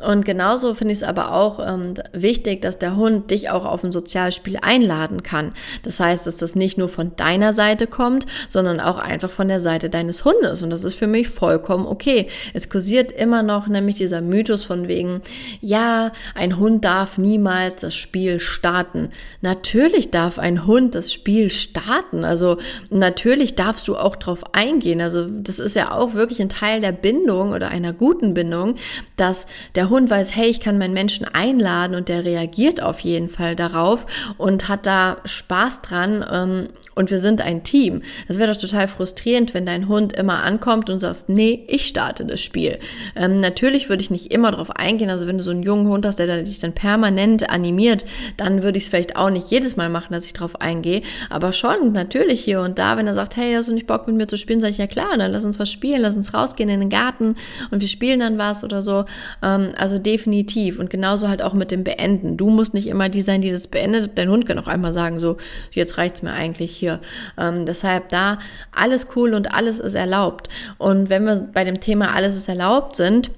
Und 0.04 0.26
genauso 0.26 0.74
finde 0.76 0.92
ich 0.92 1.00
es 1.00 1.04
aber 1.04 1.34
auch 1.34 1.60
ähm, 1.66 1.94
wichtig, 2.12 2.62
dass 2.62 2.78
der 2.78 2.96
Hund 2.96 3.32
dich 3.32 3.50
auch 3.50 3.66
auf 3.66 3.84
ein 3.84 3.92
Sozialspiel 3.92 4.58
einladen 4.62 5.24
kann. 5.24 5.54
Das 5.84 6.00
heißt, 6.00 6.13
dass 6.22 6.38
das 6.38 6.54
nicht 6.54 6.78
nur 6.78 6.90
von 6.90 7.16
deiner 7.16 7.54
Seite 7.54 7.88
kommt, 7.88 8.28
sondern 8.48 8.80
auch 8.80 9.00
einfach 9.00 9.32
von 9.32 9.48
der 9.48 9.60
Seite 9.60 9.90
deines 9.90 10.24
Hundes. 10.24 10.62
Und 10.62 10.70
das 10.70 10.84
ist 10.84 10.94
für 10.94 11.08
mich 11.08 11.30
vollkommen 11.30 11.88
okay. 11.88 12.28
Es 12.54 12.70
kursiert 12.70 13.12
immer 13.12 13.42
noch 13.42 13.68
nämlich 13.68 13.96
dieser 13.96 14.22
Mythos 14.22 14.64
von 14.64 14.88
wegen, 14.88 15.22
ja, 15.62 16.12
ein 16.36 16.60
Hund 16.60 16.86
darf 16.86 17.18
niemals 17.18 17.82
das 17.82 17.96
Spiel 17.96 18.40
starten. 18.40 19.10
Natürlich 19.42 20.12
darf 20.12 20.38
ein 20.38 20.68
Hund 20.68 20.94
das 20.94 21.12
Spiel 21.12 21.50
starten. 21.50 22.24
Also 22.24 22.58
natürlich 22.92 23.56
darfst 23.56 23.88
du 23.88 23.96
auch 23.96 24.16
drauf 24.16 24.44
eingehen. 24.54 25.02
Also 25.02 25.28
das 25.28 25.58
ist 25.58 25.76
ja 25.76 25.92
auch 25.92 26.14
wirklich 26.14 26.42
ein 26.42 26.50
Teil 26.50 26.82
der 26.82 26.92
Bindung 26.92 27.52
oder 27.52 27.70
einer 27.70 27.94
guten 27.94 28.34
Bindung, 28.34 28.76
dass 29.18 29.46
der 29.76 29.90
Hund 29.90 30.10
weiß, 30.10 30.36
hey, 30.36 30.50
ich 30.50 30.60
kann 30.60 30.78
meinen 30.78 30.94
Menschen 30.94 31.26
einladen 31.26 31.96
und 31.96 32.10
der 32.10 32.26
reagiert 32.26 32.82
auf 32.82 33.00
jeden 33.00 33.30
Fall 33.30 33.56
darauf 33.56 34.06
und 34.38 34.68
hat 34.70 34.86
da 34.86 35.18
Spaß 35.26 35.82
dran 35.82 36.03
ähm, 36.12 36.70
und 36.96 37.12
wir 37.12 37.20
sind 37.20 37.42
ein 37.42 37.64
Team. 37.64 38.02
Das 38.28 38.40
wäre 38.40 38.52
doch 38.52 38.60
total 38.60 38.88
frustrierend, 38.88 39.54
wenn 39.54 39.66
dein 39.66 39.88
Hund 39.88 40.14
immer 40.14 40.44
ankommt 40.44 40.90
und 40.90 41.00
sagst, 41.00 41.30
nee, 41.30 41.66
ich 41.68 41.88
starte 41.88 42.26
das 42.26 42.42
Spiel. 42.42 42.78
Ähm, 43.16 43.40
natürlich 43.40 43.90
würde 43.90 44.04
ich 44.04 44.12
nicht 44.12 44.32
immer 44.32 44.52
darauf 44.52 44.72
eingehen. 44.72 45.10
Also 45.10 45.28
wenn 45.28 45.38
du 45.38 45.44
so 45.44 45.52
einen 45.52 45.64
jungen 45.64 45.88
Hund 45.88 46.06
hast, 46.06 46.20
der 46.20 46.44
dich 46.44 46.60
dann 46.60 46.74
permanent 46.74 47.50
animiert, 47.50 48.06
dann 48.38 48.64
würde 48.64 48.78
ich 48.78 48.86
es 48.86 48.90
vielleicht 48.90 49.16
auch 49.16 49.30
nicht 49.30 49.50
jedes 49.50 49.76
Mal 49.76 49.90
machen, 49.90 50.14
dass 50.14 50.26
ich 50.26 50.34
darauf 50.34 50.62
eingehe. 50.62 51.02
Aber 51.30 51.52
schon 51.52 51.92
natürlich 51.92 52.44
hier 52.44 52.62
und 52.62 52.80
da, 52.80 52.98
wenn 52.98 53.08
er 53.08 53.16
sagt, 53.16 53.38
hey, 53.38 53.54
hast 53.54 53.70
du 53.70 53.74
nicht 53.74 53.88
Bock 53.88 54.08
mit 54.08 54.16
mir 54.16 54.28
zu 54.28 54.38
spielen, 54.38 54.62
sage 54.62 54.72
ich, 54.72 54.78
ja 54.78 54.88
klar, 54.88 55.18
dann 55.18 55.32
lass 55.32 55.46
uns 55.46 55.60
was 55.60 55.72
spielen, 55.72 56.02
lass 56.02 56.16
uns 56.16 56.34
rausgehen 56.34 56.70
in 56.70 56.80
den 56.80 56.90
Garten 56.90 57.36
und 57.72 57.82
wir 57.82 57.88
spielen 57.88 58.20
dann 58.20 58.38
was 58.38 58.64
oder 58.64 58.84
so. 58.84 59.06
Ähm, 59.42 59.70
also 59.78 60.00
definitiv. 60.00 60.80
Und 60.80 60.90
genauso 60.90 61.28
halt 61.28 61.42
auch 61.42 61.54
mit 61.54 61.72
dem 61.72 61.84
Beenden. 61.84 62.38
Du 62.38 62.50
musst 62.50 62.74
nicht 62.74 62.88
immer 62.88 63.10
die 63.10 63.22
sein, 63.22 63.42
die 63.42 63.52
das 63.52 63.68
beendet. 63.68 64.12
Dein 64.16 64.30
Hund 64.30 64.46
kann 64.46 64.60
auch 64.60 64.68
einmal 64.68 64.94
sagen, 64.94 65.20
so, 65.20 65.38
jetzt 65.72 65.98
reicht's 65.98 66.22
mir 66.22 66.32
eigentlich 66.32 66.72
hier. 66.84 67.00
Ähm, 67.38 67.66
deshalb 67.66 68.10
da 68.10 68.40
alles 68.76 69.08
cool 69.16 69.34
und 69.34 69.54
alles 69.54 69.80
ist 69.80 69.94
erlaubt. 69.94 70.50
Und 70.78 71.10
wenn 71.10 71.24
wir 71.26 71.48
bei 71.54 71.64
dem 71.64 71.80
Thema 71.80 72.14
alles 72.14 72.36
ist 72.36 72.50
erlaubt 72.50 72.98
sind, 72.98 73.32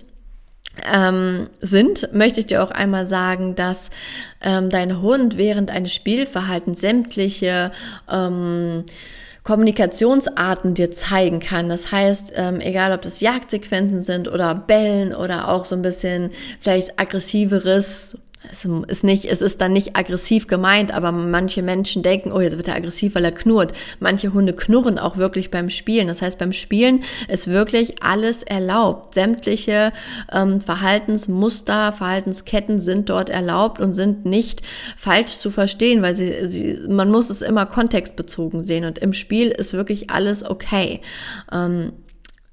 ähm, 0.91 1.47
sind, 1.61 2.13
möchte 2.13 2.39
ich 2.39 2.47
dir 2.47 2.63
auch 2.63 2.71
einmal 2.71 3.07
sagen, 3.07 3.55
dass 3.55 3.91
ähm, 4.41 4.69
dein 4.69 5.01
Hund 5.01 5.37
während 5.37 5.69
eines 5.69 5.93
Spielverhaltens 5.93 6.81
sämtliche 6.81 7.71
ähm, 8.11 8.83
Kommunikationsarten 9.43 10.73
dir 10.73 10.89
zeigen 10.89 11.39
kann. 11.39 11.69
Das 11.69 11.91
heißt, 11.91 12.33
ähm, 12.35 12.59
egal 12.59 12.93
ob 12.93 13.03
das 13.03 13.21
Jagdsequenzen 13.21 14.01
sind 14.01 14.27
oder 14.27 14.55
Bellen 14.55 15.13
oder 15.13 15.49
auch 15.49 15.65
so 15.65 15.75
ein 15.75 15.83
bisschen 15.83 16.31
vielleicht 16.59 16.99
aggressiveres 16.99 18.17
es 18.51 18.65
ist 18.65 19.03
nicht, 19.03 19.25
es 19.25 19.41
ist 19.41 19.61
dann 19.61 19.73
nicht 19.73 19.95
aggressiv 19.95 20.47
gemeint, 20.47 20.93
aber 20.93 21.11
manche 21.11 21.61
Menschen 21.61 22.03
denken, 22.03 22.31
oh, 22.31 22.39
jetzt 22.39 22.57
wird 22.57 22.67
er 22.67 22.75
aggressiv, 22.75 23.15
weil 23.15 23.25
er 23.25 23.31
knurrt. 23.31 23.73
Manche 23.99 24.33
Hunde 24.33 24.53
knurren 24.53 24.99
auch 24.99 25.17
wirklich 25.17 25.51
beim 25.51 25.69
Spielen. 25.69 26.07
Das 26.07 26.21
heißt, 26.21 26.37
beim 26.37 26.53
Spielen 26.53 27.03
ist 27.27 27.47
wirklich 27.47 28.03
alles 28.03 28.43
erlaubt. 28.43 29.13
Sämtliche 29.13 29.91
ähm, 30.31 30.61
Verhaltensmuster, 30.61 31.93
Verhaltensketten 31.93 32.79
sind 32.79 33.09
dort 33.09 33.29
erlaubt 33.29 33.79
und 33.79 33.93
sind 33.93 34.25
nicht 34.25 34.61
falsch 34.97 35.37
zu 35.37 35.51
verstehen, 35.51 36.01
weil 36.01 36.15
sie, 36.15 36.47
sie 36.49 36.79
man 36.87 37.11
muss 37.11 37.29
es 37.29 37.41
immer 37.41 37.65
kontextbezogen 37.65 38.63
sehen 38.63 38.85
und 38.85 38.99
im 38.99 39.13
Spiel 39.13 39.49
ist 39.49 39.73
wirklich 39.73 40.09
alles 40.09 40.43
okay. 40.43 41.01
Ähm, 41.51 41.93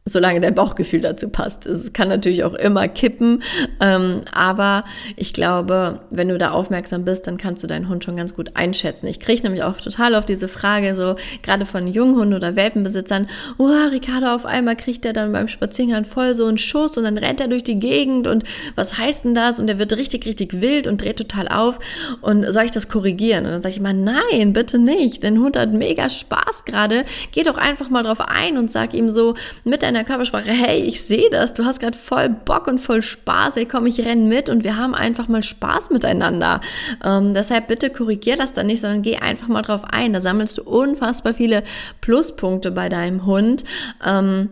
solange 0.04 0.40
dein 0.40 0.54
Bauchgefühl 0.54 1.00
dazu 1.00 1.28
passt. 1.28 1.64
Es 1.64 1.92
kann 1.92 2.08
natürlich 2.08 2.42
auch 2.42 2.54
immer 2.54 2.88
kippen, 2.88 3.42
ähm, 3.80 4.22
aber 4.32 4.84
ich 5.14 5.32
glaube, 5.32 6.00
wenn 6.10 6.28
du 6.28 6.38
da 6.38 6.50
aufmerksam 6.50 7.04
bist, 7.04 7.28
dann 7.28 7.36
kannst 7.36 7.62
du 7.62 7.68
deinen 7.68 7.88
Hund 7.88 8.02
schon 8.02 8.16
ganz 8.16 8.34
gut 8.34 8.50
einschätzen. 8.54 9.06
Ich 9.06 9.20
kriege 9.20 9.42
nämlich 9.42 9.62
auch 9.62 9.80
total 9.80 10.16
auf 10.16 10.24
diese 10.24 10.48
Frage, 10.48 10.96
so 10.96 11.14
gerade 11.42 11.66
von 11.66 11.86
Junghunden 11.86 12.34
oder 12.34 12.56
Welpenbesitzern, 12.56 13.28
oh, 13.58 13.68
Ricardo, 13.90 14.34
auf 14.34 14.44
einmal 14.44 14.74
kriegt 14.74 15.04
der 15.04 15.12
dann 15.12 15.30
beim 15.30 15.46
Spaziergang 15.46 16.04
voll 16.04 16.34
so 16.34 16.46
einen 16.46 16.58
Schuss 16.58 16.96
und 16.96 17.04
dann 17.04 17.16
rennt 17.16 17.40
er 17.40 17.46
durch 17.46 17.62
die 17.62 17.78
Gegend 17.78 18.26
und 18.26 18.42
was 18.74 18.98
heißt 18.98 19.24
denn 19.24 19.34
das? 19.36 19.60
Und 19.60 19.68
er 19.68 19.78
wird 19.78 19.96
richtig, 19.96 20.26
richtig 20.26 20.60
wild 20.60 20.88
und 20.88 21.00
dreht 21.00 21.18
total 21.18 21.46
auf 21.46 21.78
und 22.22 22.44
soll 22.50 22.64
ich 22.64 22.72
das 22.72 22.88
korrigieren? 22.88 23.44
Und 23.44 23.52
dann 23.52 23.62
sage 23.62 23.74
ich 23.74 23.78
immer, 23.78 23.92
nein, 23.92 24.52
bitte 24.52 24.78
nicht. 24.78 25.22
Dein 25.22 25.38
Hund 25.38 25.56
hat 25.56 25.72
mega 25.72 26.10
Spaß 26.10 26.64
gerade. 26.64 27.04
Geh 27.30 27.44
doch 27.44 27.56
einfach 27.56 27.88
mal 27.88 28.02
drauf 28.02 28.20
ein 28.20 28.58
und 28.58 28.68
sag 28.68 28.94
ihm 28.94 29.08
so 29.08 29.34
mit 29.62 29.82
deinem 29.82 29.91
deiner 29.92 30.04
Körpersprache, 30.04 30.50
hey, 30.50 30.80
ich 30.80 31.02
sehe 31.02 31.28
das, 31.30 31.54
du 31.54 31.64
hast 31.64 31.80
gerade 31.80 31.96
voll 31.96 32.28
Bock 32.28 32.66
und 32.66 32.80
voll 32.80 33.02
Spaß, 33.02 33.56
ey, 33.56 33.66
komm, 33.66 33.86
ich 33.86 34.00
renn 34.00 34.28
mit 34.28 34.48
und 34.48 34.64
wir 34.64 34.76
haben 34.76 34.94
einfach 34.94 35.28
mal 35.28 35.42
Spaß 35.42 35.90
miteinander. 35.90 36.60
Ähm, 37.04 37.34
deshalb 37.34 37.68
bitte 37.68 37.90
korrigier 37.90 38.36
das 38.36 38.52
dann 38.52 38.66
nicht, 38.66 38.80
sondern 38.80 39.02
geh 39.02 39.16
einfach 39.16 39.48
mal 39.48 39.62
drauf 39.62 39.82
ein. 39.90 40.12
Da 40.12 40.20
sammelst 40.20 40.58
du 40.58 40.62
unfassbar 40.62 41.34
viele 41.34 41.62
Pluspunkte 42.00 42.70
bei 42.70 42.88
deinem 42.88 43.26
Hund. 43.26 43.64
Ähm, 44.06 44.48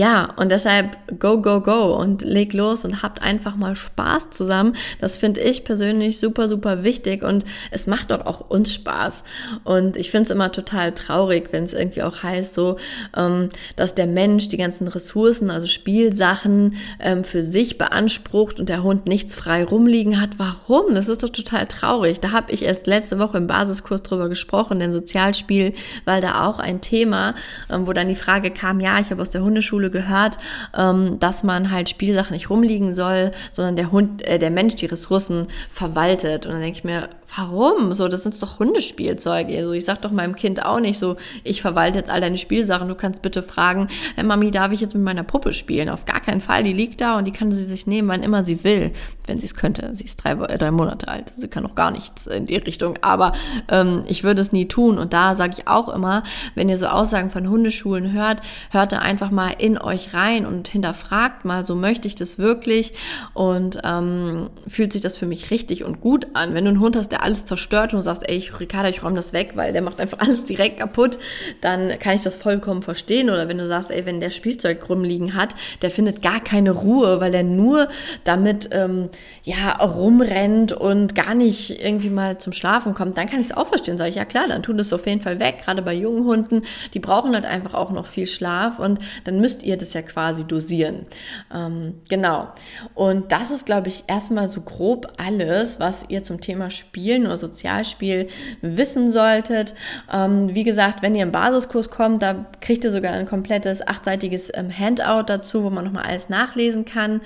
ja, 0.00 0.30
und 0.36 0.50
deshalb 0.50 0.96
go, 1.20 1.42
go, 1.42 1.60
go 1.60 1.94
und 1.94 2.22
leg 2.22 2.54
los 2.54 2.86
und 2.86 3.02
habt 3.02 3.20
einfach 3.20 3.56
mal 3.56 3.76
Spaß 3.76 4.30
zusammen. 4.30 4.74
Das 4.98 5.18
finde 5.18 5.40
ich 5.40 5.62
persönlich 5.62 6.18
super, 6.18 6.48
super 6.48 6.84
wichtig 6.84 7.22
und 7.22 7.44
es 7.70 7.86
macht 7.86 8.10
doch 8.10 8.24
auch 8.24 8.48
uns 8.48 8.72
Spaß. 8.72 9.24
Und 9.62 9.98
ich 9.98 10.10
finde 10.10 10.24
es 10.24 10.30
immer 10.30 10.52
total 10.52 10.92
traurig, 10.92 11.48
wenn 11.50 11.64
es 11.64 11.74
irgendwie 11.74 12.02
auch 12.02 12.22
heißt, 12.22 12.54
so, 12.54 12.76
ähm, 13.14 13.50
dass 13.76 13.94
der 13.94 14.06
Mensch 14.06 14.48
die 14.48 14.56
ganzen 14.56 14.88
Ressourcen, 14.88 15.50
also 15.50 15.66
Spielsachen 15.66 16.76
ähm, 16.98 17.22
für 17.22 17.42
sich 17.42 17.76
beansprucht 17.76 18.58
und 18.58 18.70
der 18.70 18.82
Hund 18.82 19.04
nichts 19.04 19.36
frei 19.36 19.64
rumliegen 19.64 20.18
hat. 20.18 20.38
Warum? 20.38 20.94
Das 20.94 21.08
ist 21.08 21.22
doch 21.22 21.28
total 21.28 21.66
traurig. 21.66 22.20
Da 22.20 22.32
habe 22.32 22.52
ich 22.52 22.64
erst 22.64 22.86
letzte 22.86 23.18
Woche 23.18 23.36
im 23.36 23.46
Basiskurs 23.46 24.02
drüber 24.02 24.30
gesprochen, 24.30 24.78
denn 24.78 24.94
Sozialspiel, 24.94 25.74
weil 26.06 26.22
da 26.22 26.48
auch 26.48 26.58
ein 26.58 26.80
Thema, 26.80 27.34
ähm, 27.68 27.86
wo 27.86 27.92
dann 27.92 28.08
die 28.08 28.16
Frage 28.16 28.50
kam, 28.50 28.80
ja, 28.80 28.98
ich 28.98 29.10
habe 29.10 29.20
aus 29.20 29.28
der 29.28 29.42
Hundeschule 29.42 29.89
gehört, 29.90 30.38
ähm, 30.76 31.18
dass 31.18 31.42
man 31.42 31.70
halt 31.70 31.88
Spielsachen 31.88 32.34
nicht 32.34 32.50
rumliegen 32.50 32.92
soll, 32.94 33.32
sondern 33.52 33.76
der 33.76 33.92
Hund, 33.92 34.22
äh, 34.26 34.38
der 34.38 34.50
Mensch 34.50 34.76
die 34.76 34.86
Ressourcen 34.86 35.46
verwaltet. 35.70 36.46
Und 36.46 36.52
dann 36.52 36.60
denke 36.60 36.78
ich 36.78 36.84
mir, 36.84 37.08
warum? 37.36 37.92
So, 37.92 38.08
das 38.08 38.22
sind 38.22 38.40
doch 38.40 38.58
Hundespielzeug. 38.58 39.48
Also 39.48 39.72
ich 39.72 39.84
sag 39.84 40.02
doch 40.02 40.10
meinem 40.10 40.34
Kind 40.34 40.64
auch 40.64 40.80
nicht 40.80 40.98
so, 40.98 41.16
ich 41.44 41.62
verwalte 41.62 41.98
jetzt 41.98 42.10
all 42.10 42.20
deine 42.20 42.38
Spielsachen. 42.38 42.88
Du 42.88 42.94
kannst 42.94 43.22
bitte 43.22 43.42
fragen, 43.42 43.88
hey, 44.16 44.24
Mami, 44.24 44.50
darf 44.50 44.72
ich 44.72 44.80
jetzt 44.80 44.94
mit 44.94 45.02
meiner 45.02 45.22
Puppe 45.22 45.52
spielen? 45.52 45.88
Auf 45.88 46.04
gar 46.04 46.20
keinen 46.20 46.40
Fall. 46.40 46.64
Die 46.64 46.72
liegt 46.72 47.00
da 47.00 47.18
und 47.18 47.26
die 47.26 47.32
kann 47.32 47.52
sie 47.52 47.64
sich 47.64 47.86
nehmen, 47.86 48.08
wann 48.08 48.22
immer 48.22 48.44
sie 48.44 48.64
will, 48.64 48.92
wenn 49.26 49.38
sie 49.38 49.46
es 49.46 49.54
könnte. 49.54 49.90
Sie 49.94 50.04
ist 50.04 50.24
drei, 50.24 50.32
äh, 50.32 50.58
drei 50.58 50.70
Monate 50.70 51.08
alt. 51.08 51.32
Sie 51.36 51.48
kann 51.48 51.62
noch 51.62 51.74
gar 51.74 51.90
nichts 51.90 52.26
in 52.26 52.46
die 52.46 52.56
Richtung. 52.56 52.98
Aber 53.00 53.32
ähm, 53.68 54.04
ich 54.08 54.24
würde 54.24 54.40
es 54.40 54.52
nie 54.52 54.66
tun. 54.66 54.98
Und 54.98 55.12
da 55.12 55.34
sage 55.34 55.54
ich 55.56 55.68
auch 55.68 55.88
immer, 55.88 56.22
wenn 56.54 56.68
ihr 56.68 56.78
so 56.78 56.86
Aussagen 56.86 57.30
von 57.30 57.48
Hundeschulen 57.48 58.12
hört, 58.12 58.40
hört 58.70 58.92
da 58.92 58.98
einfach 58.98 59.30
mal 59.30 59.50
in 59.58 59.78
euch 59.84 60.14
rein 60.14 60.46
und 60.46 60.68
hinterfragt 60.68 61.44
mal, 61.44 61.64
so 61.64 61.74
möchte 61.74 62.08
ich 62.08 62.14
das 62.14 62.38
wirklich 62.38 62.92
und 63.34 63.78
ähm, 63.84 64.50
fühlt 64.66 64.92
sich 64.92 65.02
das 65.02 65.16
für 65.16 65.26
mich 65.26 65.50
richtig 65.50 65.84
und 65.84 66.00
gut 66.00 66.28
an. 66.34 66.54
Wenn 66.54 66.64
du 66.64 66.70
einen 66.70 66.80
Hund 66.80 66.96
hast, 66.96 67.12
der 67.12 67.22
alles 67.22 67.44
zerstört 67.44 67.92
und 67.92 67.98
du 67.98 68.04
sagst, 68.04 68.28
ey, 68.28 68.36
ich, 68.36 68.58
Ricarda, 68.58 68.88
ich 68.88 69.02
räume 69.02 69.16
das 69.16 69.32
weg, 69.32 69.52
weil 69.54 69.72
der 69.72 69.82
macht 69.82 70.00
einfach 70.00 70.18
alles 70.20 70.44
direkt 70.44 70.78
kaputt, 70.78 71.18
dann 71.60 71.98
kann 71.98 72.14
ich 72.14 72.22
das 72.22 72.34
vollkommen 72.34 72.82
verstehen. 72.82 73.30
Oder 73.30 73.48
wenn 73.48 73.58
du 73.58 73.66
sagst, 73.66 73.90
ey, 73.90 74.06
wenn 74.06 74.20
der 74.20 74.30
Spielzeug 74.30 74.88
rumliegen 74.88 75.34
hat, 75.34 75.54
der 75.82 75.90
findet 75.90 76.22
gar 76.22 76.40
keine 76.40 76.72
Ruhe, 76.72 77.20
weil 77.20 77.34
er 77.34 77.42
nur 77.42 77.88
damit 78.24 78.70
ähm, 78.72 79.08
ja 79.42 79.72
rumrennt 79.84 80.72
und 80.72 81.14
gar 81.14 81.34
nicht 81.34 81.82
irgendwie 81.82 82.10
mal 82.10 82.38
zum 82.38 82.52
Schlafen 82.52 82.94
kommt, 82.94 83.16
dann 83.16 83.28
kann 83.28 83.40
ich 83.40 83.46
es 83.46 83.56
auch 83.56 83.66
verstehen. 83.66 83.98
Sage 83.98 84.10
ich, 84.10 84.16
ja 84.16 84.24
klar, 84.24 84.46
dann 84.48 84.62
tun 84.62 84.78
das 84.78 84.92
auf 84.92 85.06
jeden 85.06 85.20
Fall 85.20 85.40
weg. 85.40 85.62
Gerade 85.64 85.82
bei 85.82 85.94
jungen 85.94 86.24
Hunden, 86.24 86.62
die 86.94 87.00
brauchen 87.00 87.34
halt 87.34 87.44
einfach 87.44 87.74
auch 87.74 87.90
noch 87.90 88.06
viel 88.06 88.26
Schlaf 88.26 88.78
und 88.78 88.98
dann 89.24 89.40
müsst 89.40 89.59
ihr 89.62 89.76
das 89.76 89.94
ja 89.94 90.02
quasi 90.02 90.44
dosieren. 90.44 91.06
Ähm, 91.54 92.00
genau. 92.08 92.48
Und 92.94 93.32
das 93.32 93.50
ist, 93.50 93.66
glaube 93.66 93.88
ich, 93.88 94.04
erstmal 94.06 94.48
so 94.48 94.60
grob 94.60 95.12
alles, 95.16 95.80
was 95.80 96.04
ihr 96.08 96.22
zum 96.22 96.40
Thema 96.40 96.70
Spiel 96.70 96.90
Spielen 96.90 97.26
oder 97.26 97.38
Sozialspiel 97.38 98.26
wissen 98.62 99.10
solltet. 99.12 99.74
Ähm, 100.12 100.54
wie 100.54 100.64
gesagt, 100.64 101.02
wenn 101.02 101.14
ihr 101.14 101.22
im 101.22 101.32
Basiskurs 101.32 101.88
kommt, 101.88 102.22
da 102.22 102.46
kriegt 102.60 102.84
ihr 102.84 102.90
sogar 102.90 103.12
ein 103.12 103.26
komplettes 103.26 103.86
achtseitiges 103.86 104.50
ähm, 104.54 104.70
Handout 104.76 105.24
dazu, 105.26 105.62
wo 105.62 105.70
man 105.70 105.84
nochmal 105.84 106.04
alles 106.04 106.28
nachlesen 106.28 106.84
kann. 106.84 107.20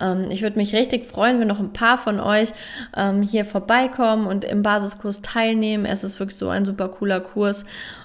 Ähm, 0.00 0.30
ich 0.30 0.42
würde 0.42 0.56
mich 0.56 0.74
richtig 0.74 1.04
freuen, 1.04 1.40
wenn 1.40 1.48
noch 1.48 1.58
ein 1.58 1.72
paar 1.72 1.98
von 1.98 2.20
euch 2.20 2.50
ähm, 2.96 3.22
hier 3.22 3.44
vorbeikommen 3.44 4.26
und 4.26 4.44
im 4.44 4.62
Basiskurs 4.62 5.20
teilnehmen. 5.20 5.84
Es 5.84 6.04
ist 6.04 6.20
wirklich 6.20 6.38
so 6.38 6.48
ein 6.48 6.64
super 6.64 6.88
cooler 6.88 7.20
Kurs. 7.20 7.64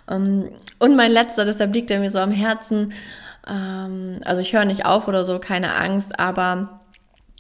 Ähm, 0.10 0.50
und 0.80 0.96
mein 0.96 1.12
letzter, 1.12 1.46
deshalb 1.46 1.74
liegt 1.74 1.92
er 1.92 2.00
mir 2.00 2.10
so 2.10 2.20
am 2.20 2.32
Herzen. 2.32 2.92
Ähm, 3.48 4.20
also 4.26 4.42
ich 4.42 4.54
höre 4.54 4.66
nicht 4.66 4.86
auf 4.86 5.08
oder 5.08 5.26
so, 5.26 5.40
keine 5.40 5.76
Angst, 5.76 6.20
aber 6.20 6.82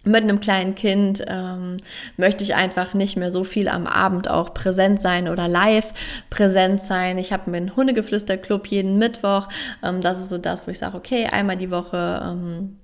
mit 0.05 0.24
einem 0.24 0.39
kleinen 0.39 0.75
Kind 0.75 1.24
ähm, 1.27 1.77
möchte 2.17 2.43
ich 2.43 2.55
einfach 2.55 2.93
nicht 2.93 3.15
mehr 3.15 3.31
so 3.31 3.43
viel 3.43 3.69
am 3.69 3.88
Abend 3.88 4.29
auch 4.29 4.53
präsent 4.53 5.00
sein 5.00 5.29
oder 5.29 5.48
live 5.48 5.93
präsent 6.29 6.81
sein. 6.81 7.17
Ich 7.17 7.31
habe 7.31 7.50
meinen 7.50 7.75
Hundegeflüster-Club 7.75 8.67
jeden 8.67 8.98
Mittwoch. 8.98 9.48
Ähm, 9.81 10.01
das 10.01 10.19
ist 10.19 10.29
so 10.29 10.38
das, 10.38 10.67
wo 10.67 10.72
ich 10.72 10.79
sage, 10.79 10.98
okay, 10.98 11.27
einmal 11.27 11.55
die 11.55 11.72
Woche 11.72 12.22
ähm, 12.22 12.79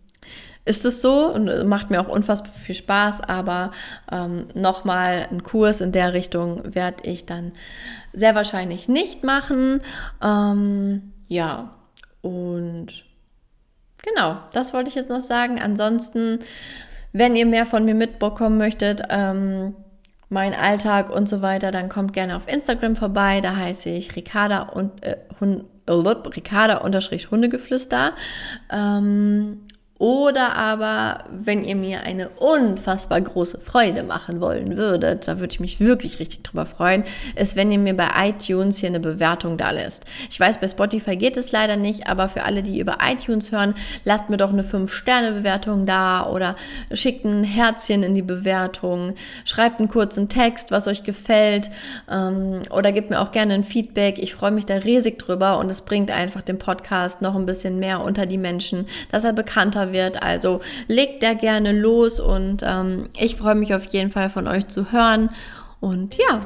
ist 0.64 0.86
es 0.86 1.02
so 1.02 1.34
und 1.34 1.68
macht 1.68 1.90
mir 1.90 2.00
auch 2.00 2.08
unfassbar 2.08 2.54
viel 2.54 2.76
Spaß, 2.76 3.22
aber 3.22 3.72
ähm, 4.12 4.48
nochmal 4.54 5.28
einen 5.30 5.44
Kurs 5.44 5.82
in 5.82 5.92
der 5.92 6.14
Richtung 6.14 6.62
werde 6.74 7.10
ich 7.10 7.26
dann 7.26 7.52
sehr 8.14 8.36
wahrscheinlich 8.36 8.88
nicht 8.88 9.24
machen. 9.24 9.82
Ähm, 10.24 11.12
ja, 11.28 11.74
und 12.22 13.09
genau, 14.10 14.38
das 14.54 14.74
wollte 14.74 14.89
ich 14.89 14.96
jetzt 14.96 15.10
noch 15.10 15.22
sagen. 15.22 15.60
Ansonsten 15.62 16.39
wenn 17.12 17.36
ihr 17.36 17.46
mehr 17.46 17.65
von 17.65 17.86
mir 17.86 17.95
mitbekommen 17.95 18.58
möchtet, 18.58 19.02
ähm, 19.10 19.76
mein 20.30 20.54
Alltag 20.54 21.10
und 21.10 21.28
so 21.28 21.41
weiter, 21.41 21.72
dann 21.72 21.89
kommt 21.89 22.13
gerne 22.13 22.36
auf 22.36 22.48
Instagram 22.48 22.95
vorbei. 22.95 23.41
Da 23.41 23.56
heiße 23.56 23.89
ich 23.89 24.15
Ricarda 24.15 24.63
und 24.63 25.04
äh, 25.04 25.17
Hund, 25.39 25.65
äh, 25.88 25.91
Ricarda 25.91 26.84
Hundegeflüster. 26.84 28.13
Ähm, 28.72 29.62
oder 30.00 30.56
aber, 30.56 31.26
wenn 31.30 31.66
ihr 31.66 31.76
mir 31.76 32.04
eine 32.04 32.30
unfassbar 32.30 33.20
große 33.20 33.60
Freude 33.60 34.04
machen 34.04 34.40
wollen 34.40 34.78
würdet, 34.78 35.28
da 35.28 35.42
würde 35.42 35.52
ich 35.52 35.60
mich 35.60 35.82
wirklich 35.82 36.20
richtig 36.20 36.42
drüber 36.42 36.66
freuen, 36.66 37.04
ist, 37.36 37.58
wenn 37.58 37.70
ihr 37.70 37.80
mir 37.80 37.98
bei 37.98 38.08
iTunes 38.18 38.78
hier 38.78 38.88
eine 38.88 39.02
Bewertung 39.02 39.58
da 39.58 39.72
lässt. 39.72 40.06
Ich 40.30 40.40
weiß, 40.40 40.62
bei 40.62 40.70
Spotify 40.70 41.18
geht 41.18 41.36
es 41.36 41.52
leider 41.52 41.76
nicht, 41.76 42.08
aber 42.08 42.30
für 42.30 42.44
alle, 42.44 42.64
die 42.64 42.80
über 42.80 43.00
iTunes 43.06 43.52
hören, 43.52 43.76
lasst 44.06 44.30
mir 44.30 44.38
doch 44.38 44.54
eine 44.54 44.64
5-Sterne-Bewertung 44.64 45.86
da 45.86 46.26
oder 46.28 46.56
schickt 46.94 47.26
ein 47.26 47.44
Herzchen 47.44 48.02
in 48.02 48.16
die 48.16 48.22
Bewertung, 48.22 49.16
schreibt 49.44 49.80
einen 49.80 49.90
kurzen 49.90 50.30
Text, 50.30 50.72
was 50.72 50.88
euch 50.88 51.04
gefällt 51.04 51.70
ähm, 52.10 52.62
oder 52.72 52.94
gebt 52.94 53.10
mir 53.10 53.20
auch 53.20 53.32
gerne 53.32 53.54
ein 53.54 53.66
Feedback. 53.66 54.18
Ich 54.18 54.34
freue 54.34 54.52
mich 54.52 54.66
da 54.66 54.76
riesig 54.76 55.20
drüber 55.20 55.60
und 55.60 55.70
es 55.70 55.82
bringt 55.82 56.10
einfach 56.10 56.42
den 56.42 56.58
Podcast 56.58 57.22
noch 57.22 57.36
ein 57.36 57.46
bisschen 57.46 57.80
mehr 57.80 58.00
unter 58.00 58.26
die 58.26 58.38
Menschen, 58.38 58.88
dass 59.12 59.26
er 59.26 59.34
bekannter 59.34 59.88
wird. 59.91 60.21
Also 60.21 60.62
legt 60.88 61.23
da 61.23 61.34
gerne 61.34 61.71
los 61.71 62.19
und 62.19 62.63
ähm, 62.65 63.10
ich 63.17 63.36
freue 63.36 63.56
mich 63.56 63.73
auf 63.73 63.86
jeden 63.86 64.12
Fall 64.12 64.30
von 64.30 64.47
euch 64.47 64.67
zu 64.67 64.91
hören. 64.91 65.30
Und 65.82 66.15
ja, 66.15 66.45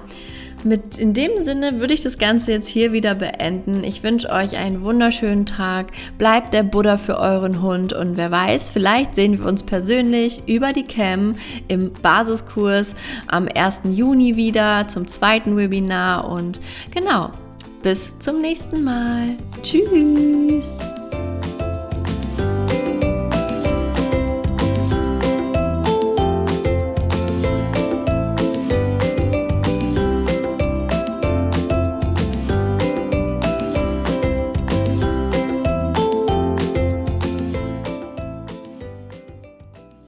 mit 0.63 0.97
in 0.97 1.13
dem 1.13 1.43
Sinne 1.43 1.79
würde 1.79 1.93
ich 1.93 2.01
das 2.01 2.17
Ganze 2.17 2.51
jetzt 2.51 2.67
hier 2.67 2.93
wieder 2.93 3.15
beenden. 3.15 3.83
Ich 3.83 4.03
wünsche 4.03 4.29
euch 4.29 4.57
einen 4.57 4.81
wunderschönen 4.81 5.45
Tag. 5.45 5.87
Bleibt 6.17 6.53
der 6.53 6.63
Buddha 6.63 6.97
für 6.97 7.17
euren 7.17 7.61
Hund 7.61 7.93
und 7.93 8.15
wer 8.15 8.31
weiß, 8.31 8.69
vielleicht 8.69 9.15
sehen 9.15 9.39
wir 9.39 9.47
uns 9.47 9.63
persönlich 9.63 10.43
über 10.47 10.71
die 10.71 10.85
Cam 10.85 11.35
im 11.67 11.91
Basiskurs 12.01 12.95
am 13.27 13.47
1. 13.53 13.81
Juni 13.91 14.37
wieder 14.37 14.87
zum 14.87 15.07
zweiten 15.07 15.57
Webinar 15.57 16.29
und 16.29 16.59
genau, 16.91 17.31
bis 17.81 18.17
zum 18.19 18.39
nächsten 18.41 18.83
Mal. 18.83 19.35
Tschüss. 19.61 20.77